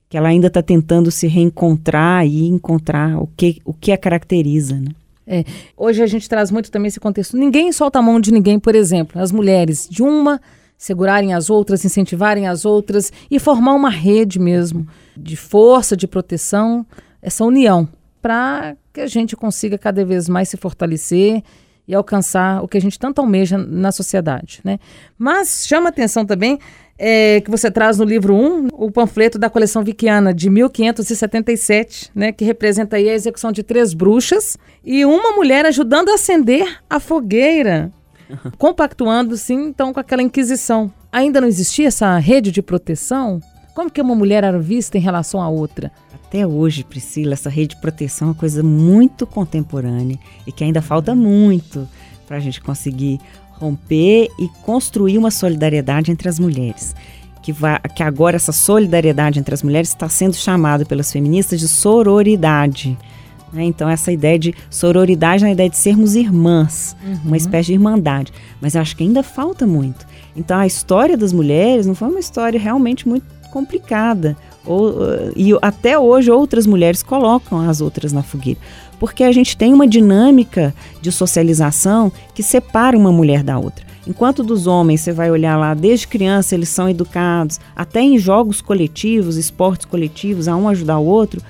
que 0.09 0.17
ela 0.17 0.29
ainda 0.29 0.47
está 0.47 0.61
tentando 0.61 1.09
se 1.09 1.25
reencontrar 1.25 2.25
e 2.25 2.47
encontrar 2.47 3.17
o 3.17 3.27
que, 3.35 3.59
o 3.65 3.73
que 3.73 3.91
a 3.91 3.97
caracteriza, 3.97 4.79
né? 4.79 4.91
É, 5.25 5.45
hoje 5.77 6.03
a 6.03 6.05
gente 6.05 6.27
traz 6.27 6.51
muito 6.51 6.69
também 6.69 6.89
esse 6.89 6.99
contexto. 6.99 7.37
Ninguém 7.37 7.71
solta 7.71 7.99
a 7.99 8.01
mão 8.01 8.19
de 8.19 8.31
ninguém, 8.31 8.59
por 8.59 8.75
exemplo. 8.75 9.21
As 9.21 9.31
mulheres 9.31 9.87
de 9.89 10.03
uma 10.03 10.39
segurarem 10.83 11.33
as 11.33 11.49
outras, 11.49 11.85
incentivarem 11.85 12.45
as 12.45 12.65
outras 12.65 13.09
e 13.31 13.39
formar 13.39 13.73
uma 13.73 13.89
rede 13.89 14.37
mesmo 14.37 14.85
de 15.15 15.37
força, 15.37 15.95
de 15.95 16.05
proteção, 16.05 16.85
essa 17.21 17.45
união, 17.45 17.87
para 18.21 18.75
que 18.91 18.99
a 18.99 19.07
gente 19.07 19.33
consiga 19.33 19.77
cada 19.77 20.03
vez 20.03 20.27
mais 20.27 20.49
se 20.49 20.57
fortalecer 20.57 21.41
e 21.87 21.95
alcançar 21.95 22.61
o 22.61 22.67
que 22.67 22.77
a 22.77 22.81
gente 22.81 22.99
tanto 22.99 23.19
almeja 23.19 23.57
na 23.57 23.93
sociedade. 23.93 24.59
Né? 24.61 24.77
Mas 25.17 25.65
chama 25.65 25.87
atenção 25.87 26.25
também 26.25 26.59
é, 26.99 27.39
que 27.39 27.49
você 27.49 27.71
traz 27.71 27.97
no 27.97 28.03
livro 28.03 28.35
1, 28.35 28.67
o 28.73 28.91
panfleto 28.91 29.39
da 29.39 29.49
coleção 29.49 29.85
Vickiana 29.85 30.33
de 30.33 30.49
1577, 30.49 32.11
né, 32.13 32.33
que 32.33 32.43
representa 32.43 32.97
aí 32.97 33.09
a 33.09 33.13
execução 33.13 33.53
de 33.53 33.63
três 33.63 33.93
bruxas 33.93 34.57
e 34.83 35.05
uma 35.05 35.31
mulher 35.31 35.65
ajudando 35.65 36.09
a 36.09 36.15
acender 36.15 36.81
a 36.89 36.99
fogueira 36.99 37.89
compactuando, 38.57 39.37
sim, 39.37 39.67
então 39.67 39.93
com 39.93 39.99
aquela 39.99 40.21
Inquisição. 40.21 40.91
Ainda 41.11 41.39
não 41.41 41.47
existia 41.47 41.87
essa 41.87 42.17
rede 42.17 42.51
de 42.51 42.61
proteção? 42.61 43.41
Como 43.73 43.89
que 43.89 44.01
uma 44.01 44.15
mulher 44.15 44.43
era 44.43 44.59
vista 44.59 44.97
em 44.97 45.01
relação 45.01 45.41
à 45.41 45.49
outra? 45.49 45.91
Até 46.13 46.45
hoje, 46.45 46.83
Priscila, 46.83 47.33
essa 47.33 47.49
rede 47.49 47.75
de 47.75 47.81
proteção 47.81 48.27
é 48.27 48.31
uma 48.31 48.37
coisa 48.37 48.63
muito 48.63 49.25
contemporânea 49.25 50.17
e 50.45 50.51
que 50.51 50.63
ainda 50.63 50.81
falta 50.81 51.15
muito 51.15 51.87
para 52.27 52.37
a 52.37 52.39
gente 52.39 52.61
conseguir 52.61 53.19
romper 53.51 54.29
e 54.39 54.47
construir 54.63 55.17
uma 55.17 55.31
solidariedade 55.31 56.11
entre 56.11 56.27
as 56.27 56.39
mulheres. 56.39 56.95
Que, 57.41 57.51
vai, 57.51 57.79
que 57.95 58.01
agora 58.01 58.35
essa 58.35 58.51
solidariedade 58.51 59.39
entre 59.39 59.53
as 59.53 59.61
mulheres 59.61 59.89
está 59.89 60.07
sendo 60.07 60.35
chamada 60.35 60.85
pelas 60.85 61.11
feministas 61.11 61.59
de 61.59 61.67
sororidade. 61.67 62.97
Né? 63.53 63.63
Então, 63.63 63.87
essa 63.87 64.11
ideia 64.11 64.39
de 64.39 64.53
sororidade 64.69 65.45
é 65.45 65.47
a 65.47 65.51
ideia 65.51 65.69
de 65.69 65.77
sermos 65.77 66.15
irmãs, 66.15 66.95
uhum. 67.05 67.19
uma 67.25 67.37
espécie 67.37 67.67
de 67.67 67.73
irmandade. 67.73 68.33
Mas 68.59 68.75
acho 68.75 68.95
que 68.97 69.03
ainda 69.03 69.21
falta 69.21 69.67
muito. 69.67 70.05
Então, 70.35 70.57
a 70.57 70.65
história 70.65 71.15
das 71.15 71.31
mulheres 71.31 71.85
não 71.85 71.93
foi 71.93 72.09
uma 72.09 72.19
história 72.19 72.59
realmente 72.59 73.07
muito 73.07 73.25
complicada. 73.51 74.35
Ou, 74.65 74.89
uh, 74.89 75.33
e 75.35 75.51
até 75.61 75.99
hoje 75.99 76.31
outras 76.31 76.65
mulheres 76.65 77.03
colocam 77.03 77.69
as 77.69 77.81
outras 77.81 78.11
na 78.11 78.23
fogueira. 78.23 78.59
Porque 78.99 79.23
a 79.23 79.31
gente 79.31 79.55
tem 79.55 79.73
uma 79.73 79.87
dinâmica 79.87 80.73
de 81.01 81.11
socialização 81.11 82.11
que 82.33 82.41
separa 82.41 82.97
uma 82.97 83.11
mulher 83.11 83.43
da 83.43 83.59
outra. 83.59 83.85
Enquanto 84.07 84.43
dos 84.43 84.67
homens, 84.67 85.01
você 85.01 85.11
vai 85.11 85.31
olhar 85.31 85.57
lá, 85.57 85.73
desde 85.73 86.07
criança 86.07 86.55
eles 86.55 86.69
são 86.69 86.89
educados, 86.89 87.59
até 87.75 88.01
em 88.01 88.17
jogos 88.17 88.61
coletivos, 88.61 89.37
esportes 89.37 89.85
coletivos, 89.85 90.47
a 90.47 90.55
um 90.57 90.67
ajudar 90.67 90.99
o 90.99 91.05
outro, 91.05 91.41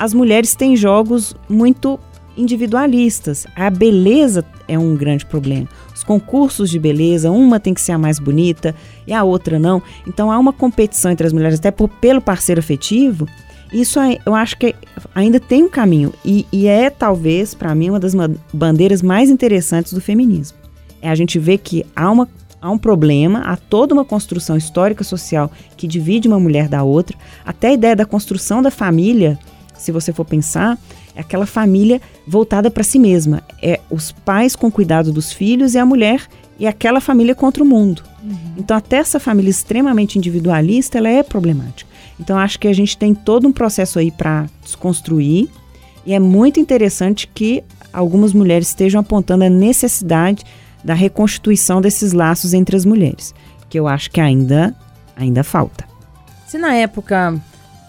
as 0.00 0.14
mulheres 0.14 0.54
têm 0.54 0.74
jogos 0.74 1.36
muito 1.46 2.00
individualistas. 2.34 3.46
A 3.54 3.68
beleza 3.68 4.42
é 4.66 4.78
um 4.78 4.96
grande 4.96 5.26
problema. 5.26 5.68
Os 5.94 6.02
concursos 6.02 6.70
de 6.70 6.78
beleza, 6.78 7.30
uma 7.30 7.60
tem 7.60 7.74
que 7.74 7.82
ser 7.82 7.92
a 7.92 7.98
mais 7.98 8.18
bonita 8.18 8.74
e 9.06 9.12
a 9.12 9.22
outra 9.22 9.58
não. 9.58 9.82
Então 10.08 10.32
há 10.32 10.38
uma 10.38 10.54
competição 10.54 11.10
entre 11.10 11.26
as 11.26 11.34
mulheres, 11.34 11.58
até 11.58 11.70
por, 11.70 11.86
pelo 11.86 12.18
parceiro 12.18 12.60
afetivo. 12.60 13.28
Isso 13.70 14.00
eu 14.24 14.34
acho 14.34 14.56
que 14.56 14.74
ainda 15.14 15.38
tem 15.38 15.64
um 15.64 15.68
caminho 15.68 16.14
e, 16.24 16.46
e 16.50 16.66
é 16.66 16.88
talvez 16.88 17.52
para 17.52 17.74
mim 17.74 17.90
uma 17.90 18.00
das 18.00 18.14
bandeiras 18.54 19.02
mais 19.02 19.28
interessantes 19.28 19.92
do 19.92 20.00
feminismo. 20.00 20.56
É 21.02 21.10
a 21.10 21.14
gente 21.14 21.38
ver 21.38 21.58
que 21.58 21.84
há 21.94 22.10
uma 22.10 22.26
há 22.62 22.70
um 22.70 22.78
problema, 22.78 23.40
há 23.40 23.56
toda 23.56 23.94
uma 23.94 24.04
construção 24.04 24.56
histórica 24.56 25.04
social 25.04 25.50
que 25.76 25.86
divide 25.86 26.28
uma 26.28 26.38
mulher 26.40 26.68
da 26.68 26.82
outra, 26.82 27.16
até 27.44 27.68
a 27.68 27.72
ideia 27.72 27.96
da 27.96 28.04
construção 28.04 28.60
da 28.60 28.70
família, 28.70 29.38
se 29.80 29.90
você 29.90 30.12
for 30.12 30.24
pensar, 30.24 30.78
é 31.14 31.20
aquela 31.20 31.46
família 31.46 32.00
voltada 32.26 32.70
para 32.70 32.84
si 32.84 32.98
mesma. 32.98 33.42
É 33.62 33.80
os 33.90 34.12
pais 34.12 34.54
com 34.54 34.70
cuidado 34.70 35.10
dos 35.10 35.32
filhos 35.32 35.74
e 35.74 35.78
a 35.78 35.86
mulher 35.86 36.26
e 36.58 36.66
aquela 36.66 37.00
família 37.00 37.34
contra 37.34 37.62
o 37.62 37.66
mundo. 37.66 38.02
Uhum. 38.22 38.36
Então, 38.58 38.76
até 38.76 38.98
essa 38.98 39.18
família 39.18 39.50
extremamente 39.50 40.18
individualista, 40.18 40.98
ela 40.98 41.08
é 41.08 41.22
problemática. 41.22 41.88
Então, 42.20 42.36
acho 42.36 42.58
que 42.58 42.68
a 42.68 42.72
gente 42.74 42.98
tem 42.98 43.14
todo 43.14 43.48
um 43.48 43.52
processo 43.52 43.98
aí 43.98 44.10
para 44.10 44.46
desconstruir 44.62 45.48
e 46.04 46.12
é 46.12 46.18
muito 46.18 46.60
interessante 46.60 47.26
que 47.26 47.64
algumas 47.92 48.34
mulheres 48.34 48.68
estejam 48.68 49.00
apontando 49.00 49.44
a 49.44 49.50
necessidade 49.50 50.44
da 50.84 50.92
reconstituição 50.92 51.80
desses 51.80 52.12
laços 52.12 52.52
entre 52.52 52.76
as 52.76 52.84
mulheres, 52.84 53.34
que 53.68 53.78
eu 53.78 53.88
acho 53.88 54.10
que 54.10 54.20
ainda 54.20 54.76
ainda 55.16 55.42
falta. 55.44 55.84
Se 56.46 56.58
na 56.58 56.74
época, 56.74 57.38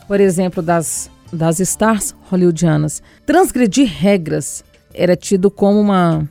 por 0.08 0.20
exemplo, 0.20 0.62
das 0.62 1.10
das 1.32 1.60
stars 1.60 2.16
hollywoodianas, 2.30 3.02
transgredir 3.26 3.88
regras 3.88 4.64
era 4.94 5.16
tido 5.16 5.50
como 5.50 5.80
uma 5.80 6.28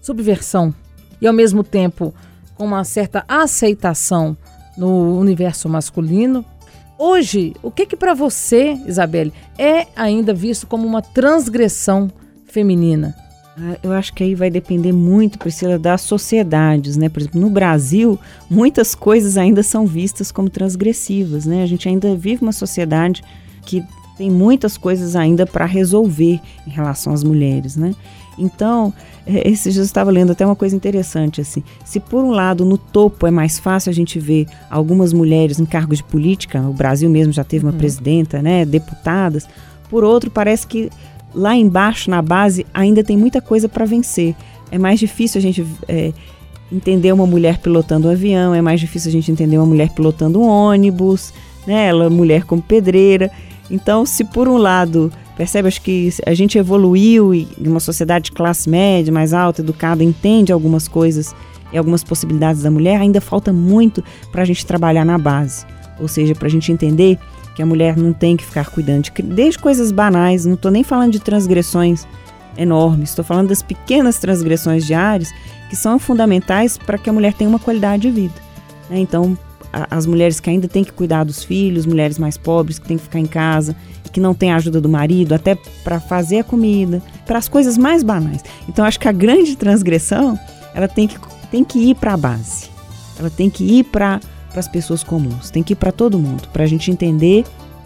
subversão 0.00 0.74
e 1.20 1.26
ao 1.26 1.32
mesmo 1.32 1.62
tempo 1.62 2.14
com 2.54 2.64
uma 2.64 2.84
certa 2.84 3.24
aceitação 3.28 4.36
no 4.76 5.18
universo 5.18 5.68
masculino. 5.68 6.44
Hoje, 6.98 7.54
o 7.62 7.70
que 7.70 7.86
que 7.86 7.96
para 7.96 8.14
você, 8.14 8.78
Isabelle, 8.86 9.32
é 9.58 9.86
ainda 9.94 10.32
visto 10.32 10.66
como 10.66 10.86
uma 10.86 11.02
transgressão 11.02 12.10
feminina? 12.46 13.14
Ah, 13.58 13.78
eu 13.82 13.92
acho 13.92 14.12
que 14.12 14.22
aí 14.22 14.34
vai 14.34 14.50
depender 14.50 14.92
muito, 14.92 15.38
Priscila, 15.38 15.78
das 15.78 16.02
sociedades, 16.02 16.96
né? 16.96 17.08
Por 17.08 17.20
exemplo, 17.20 17.40
no 17.40 17.50
Brasil, 17.50 18.18
muitas 18.50 18.94
coisas 18.94 19.36
ainda 19.36 19.62
são 19.62 19.86
vistas 19.86 20.30
como 20.30 20.50
transgressivas, 20.50 21.46
né? 21.46 21.62
A 21.62 21.66
gente 21.66 21.88
ainda 21.88 22.14
vive 22.14 22.42
uma 22.42 22.52
sociedade 22.52 23.22
que 23.64 23.82
tem 24.16 24.30
muitas 24.30 24.76
coisas 24.76 25.14
ainda 25.14 25.46
para 25.46 25.64
resolver 25.64 26.40
em 26.66 26.70
relação 26.70 27.12
às 27.12 27.22
mulheres, 27.22 27.76
né? 27.76 27.94
Então, 28.38 28.92
é, 29.26 29.48
esse 29.48 29.70
já 29.70 29.82
estava 29.82 30.10
lendo 30.10 30.32
até 30.32 30.44
uma 30.44 30.56
coisa 30.56 30.76
interessante 30.76 31.40
assim. 31.40 31.62
Se 31.84 31.98
por 31.98 32.22
um 32.22 32.30
lado 32.30 32.64
no 32.64 32.76
topo 32.76 33.26
é 33.26 33.30
mais 33.30 33.58
fácil 33.58 33.90
a 33.90 33.92
gente 33.92 34.18
ver 34.18 34.46
algumas 34.70 35.12
mulheres 35.12 35.58
em 35.58 35.64
cargos 35.64 35.98
de 35.98 36.04
política, 36.04 36.60
o 36.60 36.72
Brasil 36.72 37.08
mesmo 37.08 37.32
já 37.32 37.44
teve 37.44 37.64
uma 37.64 37.72
uhum. 37.72 37.78
presidenta, 37.78 38.42
né, 38.42 38.64
deputadas. 38.64 39.48
Por 39.88 40.04
outro, 40.04 40.30
parece 40.30 40.66
que 40.66 40.90
lá 41.34 41.56
embaixo 41.56 42.10
na 42.10 42.20
base 42.20 42.66
ainda 42.72 43.02
tem 43.02 43.16
muita 43.16 43.40
coisa 43.40 43.68
para 43.68 43.84
vencer. 43.84 44.34
É 44.70 44.78
mais 44.78 44.98
difícil 44.98 45.38
a 45.38 45.42
gente 45.42 45.64
é, 45.88 46.12
entender 46.70 47.12
uma 47.12 47.26
mulher 47.26 47.58
pilotando 47.58 48.08
um 48.08 48.10
avião, 48.10 48.54
é 48.54 48.60
mais 48.60 48.80
difícil 48.80 49.08
a 49.08 49.12
gente 49.12 49.30
entender 49.30 49.56
uma 49.58 49.66
mulher 49.66 49.90
pilotando 49.90 50.40
um 50.40 50.46
ônibus, 50.46 51.32
né? 51.66 51.86
Ela 51.86 52.10
mulher 52.10 52.44
como 52.44 52.60
pedreira. 52.60 53.30
Então, 53.70 54.06
se 54.06 54.24
por 54.24 54.48
um 54.48 54.56
lado, 54.56 55.12
percebe, 55.36 55.68
acho 55.68 55.82
que 55.82 56.10
a 56.24 56.34
gente 56.34 56.58
evoluiu 56.58 57.34
e 57.34 57.48
uma 57.60 57.80
sociedade 57.80 58.26
de 58.26 58.32
classe 58.32 58.68
média, 58.68 59.12
mais 59.12 59.32
alta, 59.32 59.60
educada, 59.60 60.04
entende 60.04 60.52
algumas 60.52 60.86
coisas 60.86 61.34
e 61.72 61.78
algumas 61.78 62.04
possibilidades 62.04 62.62
da 62.62 62.70
mulher, 62.70 63.00
ainda 63.00 63.20
falta 63.20 63.52
muito 63.52 64.02
para 64.30 64.42
a 64.42 64.44
gente 64.44 64.64
trabalhar 64.64 65.04
na 65.04 65.18
base. 65.18 65.66
Ou 65.98 66.06
seja, 66.06 66.34
para 66.34 66.46
a 66.46 66.50
gente 66.50 66.70
entender 66.70 67.18
que 67.54 67.62
a 67.62 67.66
mulher 67.66 67.96
não 67.96 68.12
tem 68.12 68.36
que 68.36 68.44
ficar 68.44 68.70
cuidando 68.70 69.04
de, 69.04 69.22
desde 69.22 69.58
coisas 69.58 69.90
banais, 69.90 70.44
não 70.44 70.54
estou 70.54 70.70
nem 70.70 70.84
falando 70.84 71.12
de 71.12 71.20
transgressões 71.20 72.06
enormes, 72.56 73.10
estou 73.10 73.24
falando 73.24 73.48
das 73.48 73.62
pequenas 73.62 74.18
transgressões 74.18 74.86
diárias 74.86 75.32
que 75.68 75.76
são 75.76 75.98
fundamentais 75.98 76.78
para 76.78 76.98
que 76.98 77.10
a 77.10 77.12
mulher 77.12 77.32
tenha 77.34 77.48
uma 77.48 77.58
qualidade 77.58 78.02
de 78.02 78.10
vida. 78.10 78.34
Né? 78.88 79.00
As 79.90 80.06
mulheres 80.06 80.40
que 80.40 80.48
ainda 80.48 80.66
têm 80.66 80.82
que 80.82 80.92
cuidar 80.92 81.24
dos 81.24 81.44
filhos, 81.44 81.84
mulheres 81.84 82.18
mais 82.18 82.38
pobres 82.38 82.78
que 82.78 82.88
têm 82.88 82.96
que 82.96 83.04
ficar 83.04 83.18
em 83.18 83.26
casa, 83.26 83.76
que 84.16 84.20
não 84.20 84.32
têm 84.32 84.50
a 84.50 84.56
ajuda 84.56 84.80
do 84.80 84.88
marido, 84.88 85.34
até 85.34 85.54
para 85.84 86.00
fazer 86.00 86.38
a 86.38 86.44
comida, 86.44 87.02
para 87.26 87.38
as 87.38 87.48
coisas 87.48 87.76
mais 87.76 88.02
banais. 88.02 88.42
Então 88.66 88.82
acho 88.84 88.98
que 88.98 89.06
a 89.06 89.12
grande 89.12 89.54
transgressão, 89.56 90.38
ela 90.74 90.88
tem 90.88 91.06
que, 91.06 91.18
tem 91.50 91.62
que 91.62 91.78
ir 91.78 91.94
para 91.96 92.14
a 92.14 92.16
base. 92.16 92.70
Ela 93.18 93.28
tem 93.28 93.50
que 93.50 93.62
ir 93.62 93.84
para 93.84 94.18
as 94.56 94.66
pessoas 94.66 95.04
comuns, 95.04 95.50
tem 95.50 95.62
que 95.62 95.74
ir 95.74 95.76
para 95.76 95.92
todo 95.92 96.18
mundo, 96.18 96.48
para 96.50 96.64
a 96.64 96.66
gente 96.66 96.90
entender 96.90 97.44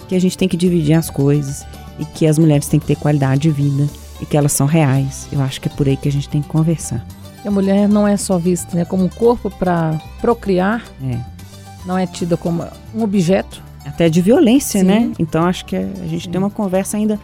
que 0.09 0.15
a 0.15 0.21
gente 0.21 0.39
tem 0.39 0.49
que 0.49 0.57
dividir 0.57 0.95
as 0.95 1.11
coisas 1.11 1.67
e 1.99 2.05
que 2.05 2.25
as 2.25 2.39
mulheres 2.39 2.69
têm 2.69 2.79
que 2.79 2.87
ter 2.87 2.97
qualidade 2.97 3.43
de 3.43 3.51
vida 3.51 3.89
e 4.21 4.27
que 4.27 4.37
elas 4.37 4.53
são 4.53 4.69
reais. 4.69 5.27
Eu 5.33 5.41
acho 5.41 5.61
que 5.61 5.67
é 5.67 5.73
por 5.73 5.89
aí 5.89 5.97
que 5.97 6.09
a 6.09 6.13
gente 6.13 6.29
tem 6.29 6.41
que 6.41 6.49
conversar. 6.49 7.05
A 7.45 7.51
mulher 7.51 7.89
não 7.89 8.07
é 8.07 8.17
só 8.17 8.39
vista 8.39 8.77
né, 8.77 8.85
como 8.85 9.03
um 9.03 9.09
corpo 9.09 9.51
para 9.51 10.01
procriar, 10.21 10.85
é 11.03 11.40
não 11.85 11.97
é 11.97 12.07
tida 12.07 12.37
como 12.37 12.65
um 12.95 13.03
objeto. 13.03 13.63
Até 13.85 14.09
de 14.09 14.21
violência, 14.21 14.83
né? 14.83 15.01
Sim. 15.01 15.07
né? 15.09 15.15
Então 15.19 15.45
acho 15.45 15.65
que 15.65 15.75
a 15.75 16.07
gente 16.07 16.25
Sim. 16.25 16.31
tem 16.31 16.39
uma 16.39 16.51
conversa 16.51 16.97
ainda 16.97 17.19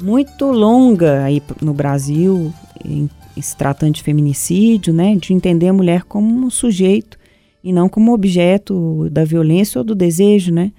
muito 0.00 0.46
longa 0.46 1.24
aí 1.24 1.42
no 1.60 1.74
Brasil, 1.74 2.52
em, 2.84 3.10
em 3.36 3.42
se 3.42 3.56
tratando 3.56 3.94
de 3.94 4.02
feminicídio, 4.02 4.92
né? 4.92 5.16
De 5.16 5.32
entender 5.32 5.68
a 5.68 5.72
mulher 5.72 6.04
como 6.04 6.46
um 6.46 6.50
sujeito 6.50 7.18
e 7.62 7.72
não 7.72 7.88
como 7.88 8.12
objeto 8.12 9.08
da 9.10 9.24
violência 9.24 9.78
ou 9.78 9.84
do 9.84 9.94
desejo, 9.94 10.52
né? 10.52 10.72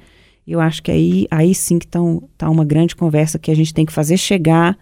Eu 0.48 0.60
acho 0.60 0.82
que 0.82 0.90
aí, 0.90 1.28
aí 1.30 1.54
sim 1.54 1.78
que 1.78 1.86
está 1.86 2.00
tá 2.38 2.50
uma 2.50 2.66
grande 2.66 2.96
conversa 2.96 3.38
que 3.38 3.52
a 3.52 3.56
gente 3.56 3.74
tem 3.74 3.86
que 3.86 3.94
fazer 3.94 4.18
chegar 4.18 4.78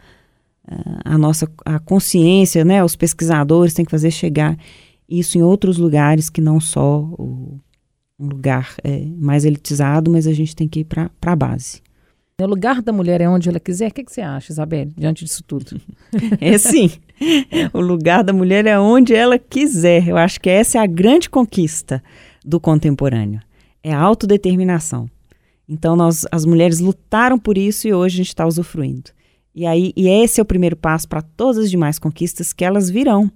uh, 0.71 0.99
a 1.03 1.17
nossa 1.17 1.49
a 1.65 1.79
consciência, 1.79 2.63
né? 2.63 2.83
Os 2.83 2.95
pesquisadores 2.95 3.73
têm 3.73 3.83
que 3.83 3.91
fazer 3.91 4.11
chegar 4.11 4.57
isso 5.09 5.37
em 5.37 5.41
outros 5.41 5.77
lugares 5.77 6.29
que 6.29 6.39
não 6.39 6.59
só 6.59 6.99
o 6.99 7.59
um 8.19 8.27
lugar 8.27 8.75
é, 8.83 9.05
mais 9.17 9.45
elitizado, 9.45 10.11
mas 10.11 10.25
a 10.25 10.33
gente 10.33 10.55
tem 10.55 10.67
que 10.67 10.81
ir 10.81 10.85
para 10.85 11.11
a 11.21 11.35
base. 11.35 11.81
O 12.39 12.45
lugar 12.45 12.83
da 12.83 12.93
mulher 12.93 13.19
é 13.19 13.27
onde 13.27 13.49
ela 13.49 13.59
quiser. 13.59 13.89
O 13.89 13.93
que, 13.93 14.03
que 14.03 14.11
você 14.11 14.21
acha, 14.21 14.51
Isabel, 14.51 14.91
diante 14.95 15.25
disso 15.25 15.43
tudo? 15.43 15.81
é 16.39 16.55
sim. 16.59 16.91
O 17.73 17.81
lugar 17.81 18.23
da 18.23 18.31
mulher 18.31 18.67
é 18.67 18.79
onde 18.79 19.15
ela 19.15 19.39
quiser. 19.39 20.07
Eu 20.07 20.17
acho 20.17 20.39
que 20.39 20.49
essa 20.49 20.77
é 20.77 20.81
a 20.81 20.85
grande 20.85 21.31
conquista 21.31 22.03
do 22.45 22.59
contemporâneo. 22.59 23.41
É 23.83 23.91
a 23.91 23.99
autodeterminação. 23.99 25.09
Então, 25.67 25.95
nós, 25.95 26.25
as 26.31 26.45
mulheres 26.45 26.79
lutaram 26.79 27.39
por 27.39 27.57
isso 27.57 27.87
e 27.87 27.93
hoje 27.93 28.15
a 28.15 28.17
gente 28.17 28.27
está 28.27 28.45
usufruindo. 28.45 29.09
E 29.55 29.65
aí, 29.65 29.91
e 29.97 30.07
esse 30.07 30.39
é 30.39 30.43
o 30.43 30.45
primeiro 30.45 30.75
passo 30.75 31.09
para 31.09 31.23
todas 31.23 31.57
as 31.57 31.71
demais 31.71 31.97
conquistas 31.97 32.53
que 32.53 32.63
elas 32.63 32.87
virão. 32.87 33.31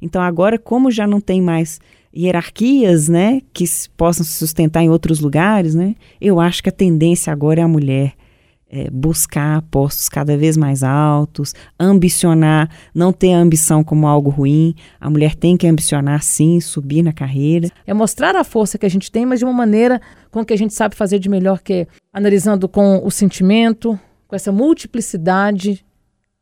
Então, 0.00 0.22
agora, 0.22 0.60
como 0.60 0.92
já 0.92 1.08
não 1.08 1.20
tem 1.20 1.42
mais 1.42 1.80
hierarquias, 2.16 3.08
né, 3.08 3.40
que 3.52 3.64
possam 3.96 4.24
se 4.24 4.32
sustentar 4.32 4.82
em 4.82 4.90
outros 4.90 5.20
lugares, 5.20 5.74
né, 5.74 5.94
eu 6.20 6.38
acho 6.38 6.62
que 6.62 6.68
a 6.68 6.72
tendência 6.72 7.32
agora 7.32 7.60
é 7.60 7.64
a 7.64 7.68
mulher 7.68 8.14
é, 8.74 8.90
buscar 8.90 9.62
postos 9.62 10.08
cada 10.08 10.36
vez 10.36 10.56
mais 10.56 10.82
altos, 10.82 11.54
ambicionar, 11.78 12.68
não 12.92 13.12
ter 13.12 13.32
a 13.32 13.38
ambição 13.38 13.84
como 13.84 14.08
algo 14.08 14.30
ruim. 14.30 14.74
A 15.00 15.08
mulher 15.08 15.36
tem 15.36 15.56
que 15.56 15.66
ambicionar, 15.68 16.20
sim, 16.24 16.60
subir 16.60 17.00
na 17.00 17.12
carreira. 17.12 17.70
É 17.86 17.94
mostrar 17.94 18.34
a 18.34 18.42
força 18.42 18.76
que 18.76 18.84
a 18.84 18.88
gente 18.88 19.12
tem, 19.12 19.24
mas 19.24 19.38
de 19.38 19.44
uma 19.44 19.54
maneira 19.54 20.00
com 20.28 20.44
que 20.44 20.52
a 20.52 20.58
gente 20.58 20.74
sabe 20.74 20.96
fazer 20.96 21.20
de 21.20 21.28
melhor, 21.28 21.60
que 21.60 21.72
é 21.72 21.86
analisando 22.12 22.68
com 22.68 23.00
o 23.04 23.12
sentimento, 23.12 23.98
com 24.26 24.34
essa 24.34 24.50
multiplicidade 24.50 25.84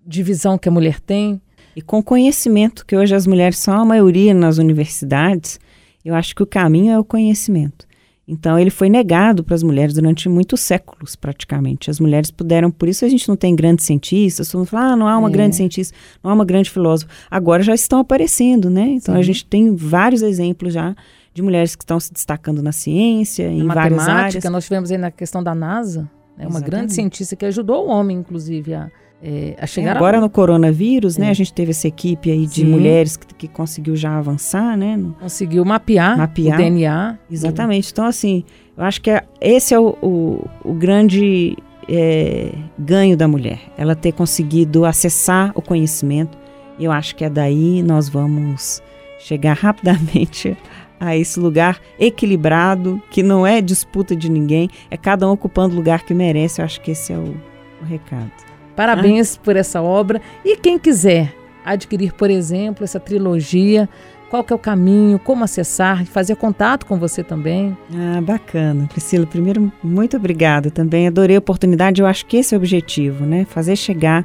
de 0.04 0.22
visão 0.22 0.56
que 0.56 0.70
a 0.70 0.72
mulher 0.72 1.00
tem. 1.00 1.38
E 1.74 1.82
com 1.82 2.02
conhecimento, 2.02 2.84
que 2.84 2.96
hoje 2.96 3.14
as 3.14 3.26
mulheres 3.26 3.58
são 3.58 3.80
a 3.80 3.84
maioria 3.84 4.34
nas 4.34 4.58
universidades, 4.58 5.58
eu 6.04 6.14
acho 6.14 6.34
que 6.34 6.42
o 6.42 6.46
caminho 6.46 6.92
é 6.92 6.98
o 6.98 7.04
conhecimento. 7.04 7.86
Então, 8.26 8.58
ele 8.58 8.70
foi 8.70 8.88
negado 8.88 9.42
para 9.42 9.54
as 9.54 9.62
mulheres 9.62 9.94
durante 9.94 10.28
muitos 10.28 10.60
séculos, 10.60 11.16
praticamente. 11.16 11.90
As 11.90 11.98
mulheres 11.98 12.30
puderam, 12.30 12.70
por 12.70 12.88
isso 12.88 13.04
a 13.04 13.08
gente 13.08 13.28
não 13.28 13.36
tem 13.36 13.54
grandes 13.54 13.84
cientistas, 13.84 14.48
todo 14.48 14.60
mundo 14.60 14.68
fala, 14.68 14.92
ah, 14.92 14.96
não 14.96 15.08
há 15.08 15.18
uma 15.18 15.28
é. 15.28 15.32
grande 15.32 15.56
cientista, 15.56 15.96
não 16.22 16.30
há 16.30 16.34
uma 16.34 16.44
grande 16.44 16.70
filósofa. 16.70 17.12
Agora 17.30 17.62
já 17.62 17.74
estão 17.74 17.98
aparecendo, 17.98 18.70
né? 18.70 18.86
Então, 18.88 19.14
Sim. 19.14 19.20
a 19.20 19.24
gente 19.24 19.44
tem 19.44 19.74
vários 19.74 20.22
exemplos 20.22 20.72
já 20.72 20.94
de 21.34 21.42
mulheres 21.42 21.74
que 21.74 21.82
estão 21.82 21.98
se 21.98 22.12
destacando 22.12 22.62
na 22.62 22.72
ciência, 22.72 23.48
na 23.48 23.54
em 23.54 23.66
várias 23.66 24.06
áreas. 24.06 24.44
Nós 24.44 24.64
tivemos 24.64 24.90
aí 24.90 24.98
na 24.98 25.10
questão 25.10 25.42
da 25.42 25.54
NASA, 25.54 26.08
né, 26.36 26.46
uma 26.46 26.60
grande 26.60 26.92
cientista 26.92 27.34
que 27.34 27.44
ajudou 27.44 27.86
o 27.86 27.90
homem, 27.90 28.18
inclusive, 28.18 28.72
a 28.72 28.90
é, 29.22 29.64
chegar 29.68 29.96
Agora 29.96 30.18
a... 30.18 30.20
no 30.20 30.28
coronavírus, 30.28 31.16
né? 31.16 31.30
A 31.30 31.34
gente 31.34 31.52
teve 31.52 31.70
essa 31.70 31.86
equipe 31.86 32.28
aí 32.30 32.44
de 32.44 32.62
Sim. 32.62 32.64
mulheres 32.64 33.16
que, 33.16 33.32
que, 33.32 33.48
conseguiu 33.48 33.94
já 33.94 34.18
avançar, 34.18 34.76
né? 34.76 34.96
No... 34.96 35.12
Conseguiu 35.14 35.64
mapear, 35.64 36.18
mapear 36.18 36.58
o 36.58 36.62
DNA. 36.62 37.18
Exatamente. 37.30 37.92
Então, 37.92 38.04
assim, 38.04 38.42
eu 38.76 38.82
acho 38.82 39.00
que 39.00 39.10
é, 39.10 39.22
esse 39.40 39.72
é 39.72 39.78
o, 39.78 39.96
o, 40.02 40.44
o 40.64 40.74
grande 40.74 41.56
é, 41.88 42.52
ganho 42.76 43.16
da 43.16 43.28
mulher. 43.28 43.60
Ela 43.78 43.94
ter 43.94 44.10
conseguido 44.10 44.84
acessar 44.84 45.52
o 45.54 45.62
conhecimento. 45.62 46.36
Eu 46.80 46.90
acho 46.90 47.14
que 47.14 47.24
é 47.24 47.30
daí 47.30 47.80
nós 47.80 48.08
vamos 48.08 48.82
chegar 49.20 49.54
rapidamente 49.56 50.56
a 50.98 51.16
esse 51.16 51.38
lugar 51.38 51.80
equilibrado, 51.98 53.00
que 53.10 53.22
não 53.22 53.46
é 53.46 53.60
disputa 53.60 54.14
de 54.16 54.28
ninguém, 54.28 54.68
é 54.90 54.96
cada 54.96 55.28
um 55.28 55.32
ocupando 55.32 55.74
o 55.74 55.76
lugar 55.76 56.04
que 56.04 56.12
merece. 56.12 56.60
Eu 56.60 56.64
acho 56.64 56.80
que 56.80 56.90
esse 56.90 57.12
é 57.12 57.16
o, 57.16 57.36
o 57.80 57.84
recado. 57.84 58.51
Parabéns 58.76 59.36
ah. 59.36 59.40
por 59.44 59.56
essa 59.56 59.82
obra. 59.82 60.20
E 60.44 60.56
quem 60.56 60.78
quiser 60.78 61.34
adquirir, 61.64 62.12
por 62.12 62.30
exemplo, 62.30 62.84
essa 62.84 62.98
trilogia 62.98 63.88
qual 64.32 64.42
que 64.42 64.50
é 64.50 64.56
o 64.56 64.58
caminho, 64.58 65.18
como 65.18 65.44
acessar, 65.44 66.06
fazer 66.06 66.36
contato 66.36 66.86
com 66.86 66.98
você 66.98 67.22
também. 67.22 67.76
Ah, 67.94 68.18
bacana. 68.22 68.88
Priscila, 68.90 69.26
primeiro, 69.26 69.70
muito 69.84 70.16
obrigada 70.16 70.70
também. 70.70 71.06
Adorei 71.06 71.36
a 71.36 71.38
oportunidade. 71.38 72.00
Eu 72.00 72.06
acho 72.06 72.24
que 72.24 72.38
esse 72.38 72.54
é 72.54 72.56
o 72.56 72.58
objetivo, 72.58 73.26
né? 73.26 73.44
Fazer 73.44 73.76
chegar 73.76 74.24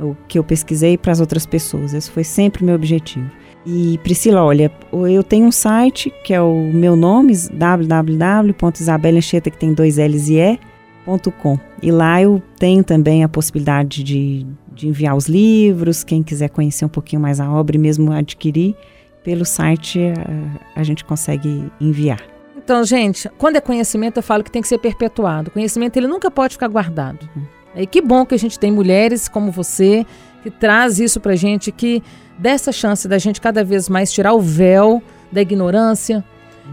o 0.00 0.16
que 0.26 0.38
eu 0.38 0.44
pesquisei 0.44 0.96
para 0.96 1.12
as 1.12 1.20
outras 1.20 1.44
pessoas. 1.44 1.92
Esse 1.92 2.10
foi 2.10 2.24
sempre 2.24 2.62
o 2.62 2.64
meu 2.64 2.74
objetivo. 2.74 3.30
E 3.66 4.00
Priscila, 4.02 4.42
olha, 4.42 4.72
eu 4.90 5.22
tenho 5.22 5.46
um 5.46 5.52
site 5.52 6.10
que 6.24 6.32
é 6.32 6.40
o 6.40 6.70
meu 6.72 6.96
nome, 6.96 7.34
www.isabelancheta, 7.52 9.50
que 9.50 9.58
tem 9.58 9.74
dois 9.74 9.98
L's 9.98 10.30
e 10.30 10.36
E, 10.36 10.58
.com. 11.06 11.58
E 11.82 11.90
lá 11.90 12.22
eu 12.22 12.42
tenho 12.58 12.84
também 12.84 13.24
a 13.24 13.28
possibilidade 13.28 14.02
de, 14.02 14.46
de 14.72 14.88
enviar 14.88 15.16
os 15.16 15.26
livros, 15.26 16.04
quem 16.04 16.22
quiser 16.22 16.48
conhecer 16.48 16.84
um 16.84 16.88
pouquinho 16.88 17.20
mais 17.20 17.40
a 17.40 17.50
obra 17.50 17.76
e 17.76 17.78
mesmo 17.78 18.12
adquirir, 18.12 18.74
pelo 19.22 19.44
site 19.44 20.00
a, 20.00 20.80
a 20.80 20.82
gente 20.82 21.04
consegue 21.04 21.70
enviar. 21.80 22.20
Então, 22.56 22.84
gente, 22.84 23.28
quando 23.38 23.56
é 23.56 23.60
conhecimento, 23.60 24.18
eu 24.18 24.22
falo 24.22 24.44
que 24.44 24.50
tem 24.50 24.62
que 24.62 24.68
ser 24.68 24.78
perpetuado. 24.78 25.48
O 25.48 25.52
conhecimento 25.52 25.96
ele 25.96 26.06
nunca 26.06 26.30
pode 26.30 26.54
ficar 26.54 26.68
guardado. 26.68 27.28
Uhum. 27.34 27.42
E 27.74 27.86
que 27.86 28.00
bom 28.00 28.24
que 28.24 28.34
a 28.34 28.38
gente 28.38 28.58
tem 28.58 28.70
mulheres 28.70 29.28
como 29.28 29.50
você 29.50 30.06
que 30.42 30.50
traz 30.50 30.98
isso 30.98 31.20
pra 31.20 31.34
gente, 31.34 31.72
que 31.72 32.02
dessa 32.38 32.72
chance 32.72 33.06
da 33.08 33.18
gente 33.18 33.40
cada 33.40 33.64
vez 33.64 33.88
mais 33.88 34.12
tirar 34.12 34.34
o 34.34 34.40
véu 34.40 35.02
da 35.30 35.40
ignorância 35.40 36.24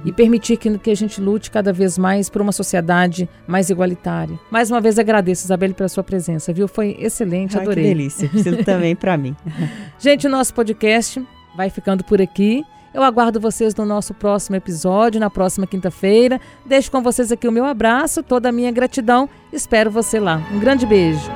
e 0.05 0.11
permitir 0.11 0.57
que, 0.57 0.77
que 0.77 0.91
a 0.91 0.95
gente 0.95 1.19
lute 1.19 1.51
cada 1.51 1.73
vez 1.73 1.97
mais 1.97 2.29
por 2.29 2.41
uma 2.41 2.51
sociedade 2.51 3.29
mais 3.47 3.69
igualitária. 3.69 4.39
Mais 4.49 4.71
uma 4.71 4.79
vez 4.79 4.97
agradeço, 4.97 5.45
Isabelle, 5.45 5.73
pela 5.73 5.89
sua 5.89 6.03
presença, 6.03 6.53
viu? 6.53 6.67
Foi 6.67 6.95
excelente, 6.99 7.57
Ai, 7.57 7.63
adorei. 7.63 7.83
Que 7.83 7.89
delícia, 7.89 8.29
Preciso 8.29 8.63
também 8.63 8.95
para 8.95 9.17
mim. 9.17 9.35
gente, 9.99 10.27
o 10.27 10.29
nosso 10.29 10.53
podcast 10.53 11.21
vai 11.55 11.69
ficando 11.69 12.03
por 12.03 12.21
aqui. 12.21 12.63
Eu 12.93 13.03
aguardo 13.03 13.39
vocês 13.39 13.75
no 13.75 13.85
nosso 13.85 14.13
próximo 14.13 14.55
episódio, 14.55 15.19
na 15.19 15.29
próxima 15.29 15.67
quinta-feira. 15.67 16.41
Deixo 16.65 16.91
com 16.91 17.01
vocês 17.01 17.31
aqui 17.31 17.47
o 17.47 17.51
meu 17.51 17.65
abraço, 17.65 18.23
toda 18.23 18.49
a 18.49 18.51
minha 18.51 18.71
gratidão. 18.71 19.29
Espero 19.53 19.91
você 19.91 20.19
lá. 20.19 20.41
Um 20.51 20.59
grande 20.59 20.85
beijo. 20.85 21.29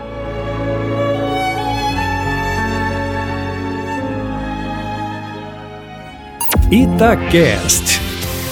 Itacast. 6.72 8.03